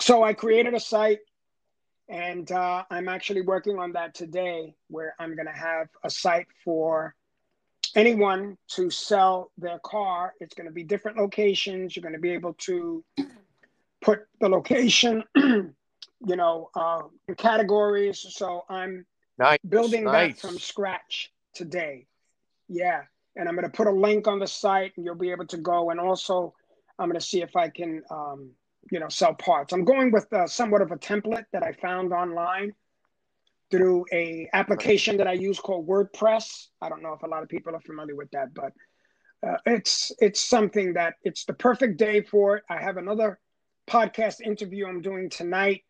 So 0.00 0.22
I 0.22 0.34
created 0.34 0.74
a 0.74 0.80
site, 0.80 1.20
and 2.08 2.50
uh, 2.52 2.84
I'm 2.90 3.08
actually 3.08 3.42
working 3.42 3.78
on 3.78 3.92
that 3.92 4.14
today, 4.14 4.74
where 4.88 5.14
I'm 5.18 5.34
going 5.34 5.46
to 5.46 5.52
have 5.52 5.88
a 6.04 6.10
site 6.10 6.46
for 6.64 7.14
anyone 7.94 8.56
to 8.68 8.90
sell 8.90 9.50
their 9.58 9.78
car. 9.80 10.34
It's 10.40 10.54
going 10.54 10.68
to 10.68 10.72
be 10.72 10.84
different 10.84 11.16
locations. 11.16 11.96
You're 11.96 12.02
going 12.02 12.14
to 12.14 12.20
be 12.20 12.30
able 12.30 12.54
to 12.54 13.04
put 14.00 14.26
the 14.40 14.48
location 14.48 15.24
you 16.24 16.36
know, 16.36 16.70
uh, 16.74 17.02
categories. 17.36 18.24
So 18.30 18.64
I'm 18.68 19.06
nice. 19.38 19.58
building 19.68 20.04
nice. 20.04 20.34
that 20.34 20.40
from 20.40 20.58
scratch 20.58 21.32
today. 21.54 22.06
Yeah. 22.68 23.02
And 23.36 23.48
I'm 23.48 23.54
going 23.54 23.70
to 23.70 23.76
put 23.76 23.86
a 23.86 23.92
link 23.92 24.26
on 24.26 24.38
the 24.38 24.46
site 24.46 24.92
and 24.96 25.04
you'll 25.04 25.14
be 25.14 25.30
able 25.30 25.46
to 25.46 25.58
go. 25.58 25.90
And 25.90 26.00
also, 26.00 26.54
I'm 26.98 27.08
going 27.08 27.20
to 27.20 27.26
see 27.26 27.42
if 27.42 27.54
I 27.54 27.68
can, 27.68 28.02
um, 28.10 28.50
you 28.90 29.00
know, 29.00 29.08
sell 29.08 29.34
parts. 29.34 29.72
I'm 29.72 29.84
going 29.84 30.10
with 30.10 30.32
uh, 30.32 30.46
somewhat 30.46 30.82
of 30.82 30.92
a 30.92 30.96
template 30.96 31.44
that 31.52 31.62
I 31.62 31.72
found 31.72 32.12
online 32.12 32.72
through 33.70 34.04
a 34.12 34.48
application 34.52 35.16
that 35.16 35.26
I 35.26 35.32
use 35.32 35.58
called 35.58 35.88
WordPress. 35.88 36.68
I 36.80 36.88
don't 36.88 37.02
know 37.02 37.12
if 37.12 37.22
a 37.22 37.26
lot 37.26 37.42
of 37.42 37.48
people 37.48 37.74
are 37.74 37.80
familiar 37.80 38.14
with 38.14 38.30
that, 38.30 38.54
but 38.54 38.72
uh, 39.46 39.58
it's 39.66 40.12
it's 40.18 40.40
something 40.40 40.94
that 40.94 41.14
it's 41.22 41.44
the 41.44 41.54
perfect 41.54 41.98
day 41.98 42.22
for 42.22 42.58
it. 42.58 42.64
I 42.70 42.80
have 42.80 42.96
another 42.96 43.38
podcast 43.88 44.40
interview 44.40 44.86
I'm 44.86 45.02
doing 45.02 45.30
tonight 45.30 45.82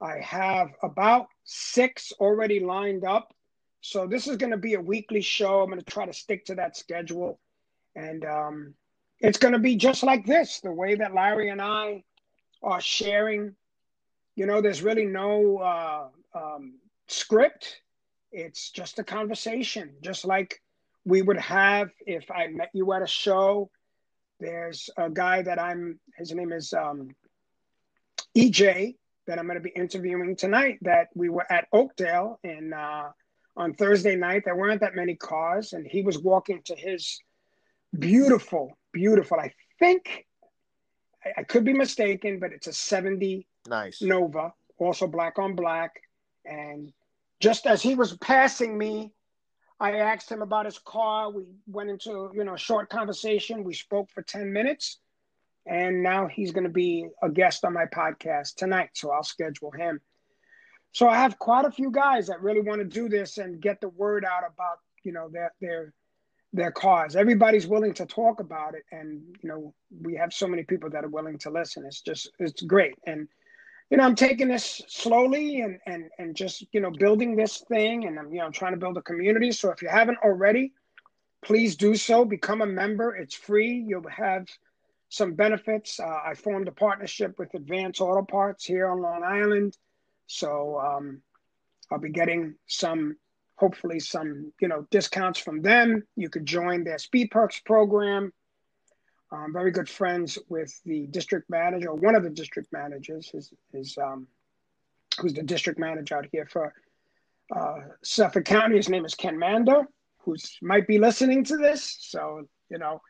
I 0.00 0.18
have 0.20 0.72
about 0.82 1.28
six 1.44 2.12
already 2.20 2.60
lined 2.60 3.04
up. 3.04 3.32
So 3.80 4.06
this 4.06 4.26
is 4.26 4.36
going 4.36 4.50
to 4.50 4.58
be 4.58 4.74
a 4.74 4.80
weekly 4.80 5.20
show. 5.20 5.60
I'm 5.60 5.70
going 5.70 5.80
to 5.80 5.84
try 5.84 6.06
to 6.06 6.12
stick 6.12 6.44
to 6.46 6.56
that 6.56 6.76
schedule. 6.76 7.40
And 7.94 8.24
um, 8.24 8.74
it's 9.20 9.38
going 9.38 9.52
to 9.52 9.58
be 9.58 9.76
just 9.76 10.02
like 10.02 10.26
this 10.26 10.60
the 10.60 10.72
way 10.72 10.96
that 10.96 11.14
Larry 11.14 11.48
and 11.48 11.62
I 11.62 12.04
are 12.62 12.80
sharing. 12.80 13.54
You 14.34 14.46
know, 14.46 14.60
there's 14.60 14.82
really 14.82 15.06
no 15.06 15.58
uh, 15.58 16.08
um, 16.34 16.74
script, 17.08 17.80
it's 18.32 18.70
just 18.70 18.98
a 18.98 19.04
conversation, 19.04 19.94
just 20.02 20.24
like 20.24 20.60
we 21.04 21.22
would 21.22 21.38
have 21.38 21.88
if 22.06 22.30
I 22.30 22.48
met 22.48 22.70
you 22.74 22.92
at 22.92 23.02
a 23.02 23.06
show. 23.06 23.70
There's 24.40 24.90
a 24.98 25.08
guy 25.08 25.42
that 25.42 25.58
I'm, 25.58 25.98
his 26.18 26.32
name 26.32 26.52
is 26.52 26.74
um, 26.74 27.14
EJ 28.36 28.96
that 29.26 29.38
I'm 29.38 29.46
going 29.46 29.56
to 29.56 29.62
be 29.62 29.72
interviewing 29.74 30.36
tonight 30.36 30.78
that 30.82 31.08
we 31.14 31.30
were 31.30 31.50
at 31.50 31.66
Oakdale 31.72 32.38
and 32.44 32.74
uh, 32.74 33.08
on 33.56 33.72
Thursday 33.72 34.16
night. 34.16 34.42
There 34.44 34.54
weren't 34.54 34.82
that 34.82 34.94
many 34.94 35.14
cars, 35.14 35.72
and 35.72 35.86
he 35.86 36.02
was 36.02 36.18
walking 36.18 36.60
to 36.66 36.74
his 36.74 37.18
beautiful, 37.98 38.76
beautiful. 38.92 39.40
I 39.40 39.52
think 39.78 40.25
I, 41.36 41.42
could 41.42 41.64
be 41.64 41.72
mistaken, 41.72 42.38
but 42.38 42.52
it's 42.52 42.66
a 42.66 42.72
70 42.72 43.46
nice 43.68 44.02
Nova, 44.02 44.52
also 44.78 45.06
black 45.06 45.38
on 45.38 45.54
black. 45.54 46.00
And 46.44 46.92
just 47.40 47.66
as 47.66 47.82
he 47.82 47.94
was 47.94 48.16
passing 48.18 48.76
me, 48.76 49.12
I 49.78 49.92
asked 49.92 50.30
him 50.30 50.42
about 50.42 50.64
his 50.64 50.78
car. 50.78 51.30
We 51.30 51.44
went 51.66 51.90
into 51.90 52.30
you 52.34 52.44
know 52.44 52.54
a 52.54 52.58
short 52.58 52.88
conversation. 52.88 53.64
We 53.64 53.74
spoke 53.74 54.10
for 54.10 54.22
10 54.22 54.52
minutes 54.52 54.98
and 55.66 56.02
now 56.02 56.28
he's 56.28 56.52
going 56.52 56.64
to 56.64 56.70
be 56.70 57.08
a 57.22 57.28
guest 57.28 57.64
on 57.64 57.72
my 57.72 57.86
podcast 57.86 58.54
tonight. 58.54 58.90
So 58.94 59.10
I'll 59.10 59.24
schedule 59.24 59.72
him. 59.72 60.00
So 60.92 61.08
I 61.08 61.16
have 61.16 61.38
quite 61.38 61.64
a 61.64 61.70
few 61.70 61.90
guys 61.90 62.28
that 62.28 62.40
really 62.40 62.60
want 62.60 62.80
to 62.80 62.86
do 62.86 63.08
this 63.08 63.38
and 63.38 63.60
get 63.60 63.80
the 63.80 63.88
word 63.88 64.24
out 64.24 64.44
about 64.46 64.78
you 65.02 65.12
know 65.12 65.28
their 65.28 65.52
their 65.60 65.92
their 66.56 66.72
cause. 66.72 67.16
Everybody's 67.16 67.66
willing 67.66 67.94
to 67.94 68.06
talk 68.06 68.40
about 68.40 68.74
it, 68.74 68.84
and 68.90 69.22
you 69.42 69.48
know 69.48 69.74
we 70.02 70.14
have 70.14 70.32
so 70.32 70.46
many 70.46 70.64
people 70.64 70.90
that 70.90 71.04
are 71.04 71.08
willing 71.08 71.38
to 71.38 71.50
listen. 71.50 71.84
It's 71.86 72.00
just 72.00 72.30
it's 72.38 72.62
great, 72.62 72.94
and 73.06 73.28
you 73.90 73.96
know 73.96 74.04
I'm 74.04 74.14
taking 74.14 74.48
this 74.48 74.82
slowly 74.88 75.60
and 75.60 75.78
and 75.86 76.10
and 76.18 76.34
just 76.34 76.66
you 76.72 76.80
know 76.80 76.90
building 76.90 77.36
this 77.36 77.58
thing, 77.68 78.06
and 78.06 78.18
I'm 78.18 78.32
you 78.32 78.40
know 78.40 78.50
trying 78.50 78.72
to 78.72 78.78
build 78.78 78.96
a 78.96 79.02
community. 79.02 79.52
So 79.52 79.70
if 79.70 79.82
you 79.82 79.88
haven't 79.88 80.18
already, 80.24 80.72
please 81.44 81.76
do 81.76 81.94
so. 81.94 82.24
Become 82.24 82.62
a 82.62 82.66
member. 82.66 83.14
It's 83.14 83.34
free. 83.34 83.84
You'll 83.86 84.08
have 84.08 84.46
some 85.08 85.34
benefits. 85.34 86.00
Uh, 86.00 86.18
I 86.24 86.34
formed 86.34 86.68
a 86.68 86.72
partnership 86.72 87.38
with 87.38 87.54
Advance 87.54 88.00
Auto 88.00 88.22
Parts 88.22 88.64
here 88.64 88.88
on 88.88 89.00
Long 89.00 89.22
Island, 89.22 89.76
so 90.26 90.80
um, 90.80 91.22
I'll 91.90 91.98
be 91.98 92.10
getting 92.10 92.56
some, 92.66 93.16
hopefully 93.56 93.98
some, 93.98 94.52
you 94.60 94.68
know, 94.68 94.86
discounts 94.90 95.38
from 95.38 95.62
them. 95.62 96.02
You 96.14 96.28
could 96.28 96.46
join 96.46 96.84
their 96.84 96.98
Speed 96.98 97.30
Perks 97.30 97.60
program. 97.60 98.32
I'm 99.32 99.52
very 99.52 99.72
good 99.72 99.88
friends 99.88 100.38
with 100.48 100.72
the 100.84 101.06
district 101.08 101.50
manager, 101.50 101.88
or 101.88 101.96
one 101.96 102.14
of 102.14 102.22
the 102.22 102.30
district 102.30 102.72
managers, 102.72 103.30
is, 103.34 103.52
is 103.72 103.98
um, 103.98 104.28
who's 105.18 105.34
the 105.34 105.42
district 105.42 105.78
manager 105.78 106.16
out 106.16 106.26
here 106.30 106.46
for 106.46 106.72
uh, 107.54 107.78
Suffolk 108.04 108.44
County. 108.44 108.76
His 108.76 108.88
name 108.88 109.04
is 109.04 109.14
Ken 109.14 109.38
Mando, 109.38 109.84
who 110.18 110.36
might 110.62 110.86
be 110.86 110.98
listening 110.98 111.44
to 111.44 111.56
this. 111.56 111.96
So, 112.00 112.46
you 112.70 112.78
know, 112.78 113.00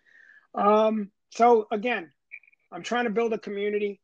um, 0.54 1.10
so 1.30 1.66
again, 1.70 2.10
I'm 2.72 2.82
trying 2.82 3.04
to 3.04 3.10
build 3.10 3.32
a 3.32 3.38
community, 3.38 4.00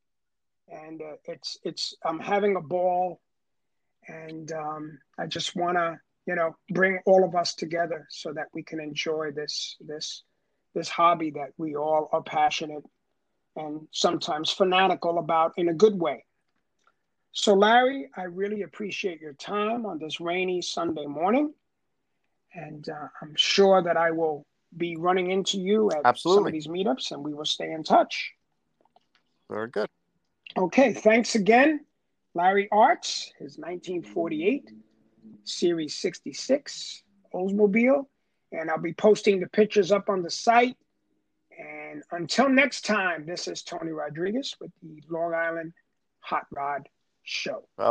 and 0.69 1.01
uh, 1.01 1.17
it's 1.25 1.59
it's 1.63 1.95
I'm 2.05 2.21
having 2.21 2.57
a 2.57 2.61
ball, 2.61 3.21
and 4.07 4.51
um, 4.53 4.99
I 5.19 5.27
just 5.27 5.57
want 5.57 5.77
to 5.77 5.99
you 6.27 6.35
know 6.35 6.55
bring 6.71 6.99
all 7.07 7.25
of 7.25 7.35
us 7.35 7.55
together 7.55 8.07
so 8.11 8.33
that 8.33 8.47
we 8.53 8.63
can 8.63 8.81
enjoy 8.81 9.31
this 9.33 9.77
this 9.81 10.23
this 10.75 10.89
hobby 10.89 11.31
that 11.31 11.51
we 11.57 11.77
all 11.77 12.09
are 12.13 12.23
passionate 12.23 12.85
and 13.57 13.87
sometimes 13.91 14.51
fanatical 14.51 15.19
about 15.19 15.53
in 15.57 15.69
a 15.69 15.75
good 15.75 15.99
way. 15.99 16.25
So, 17.33 17.55
Larry, 17.55 18.11
I 18.17 18.25
really 18.25 18.63
appreciate 18.63 19.21
your 19.21 19.35
time 19.35 19.87
on 19.87 19.99
this 19.99 20.21
rainy 20.21 20.63
Sunday 20.63 21.07
morning. 21.07 21.53
And 22.55 22.87
uh, 22.89 23.09
I'm 23.23 23.35
sure 23.37 23.83
that 23.83 23.97
I 23.97 24.11
will 24.11 24.47
be 24.77 24.97
running 24.97 25.31
into 25.31 25.59
you 25.59 25.91
at 25.91 26.03
Absolutely. 26.05 26.39
some 26.39 26.47
of 26.47 26.53
these 26.53 26.67
meetups 26.67 27.13
and 27.13 27.25
we 27.25 27.33
will 27.33 27.47
stay 27.47 27.73
in 27.73 27.83
touch. 27.83 28.33
Very 29.51 29.69
good. 29.69 29.89
Okay, 30.57 30.93
thanks 30.93 31.35
again. 31.35 31.81
Larry 32.35 32.69
Artz, 32.73 33.31
his 33.39 33.59
1948 33.59 34.71
Series 35.45 35.95
66 35.95 37.03
Oldsmobile. 37.35 38.07
And 38.53 38.71
I'll 38.71 38.79
be 38.79 38.93
posting 38.93 39.41
the 39.41 39.49
pictures 39.49 39.93
up 39.93 40.09
on 40.09 40.23
the 40.23 40.31
site. 40.31 40.77
And 41.59 42.03
until 42.11 42.49
next 42.49 42.85
time, 42.85 43.25
this 43.27 43.49
is 43.49 43.63
Tony 43.63 43.93
Rodriguez 43.93 44.55
with 44.61 44.71
the 44.83 45.03
Long 45.09 45.35
Island 45.35 45.73
Hot 46.21 46.47
Rod 46.51 46.89
Show. 47.23 47.67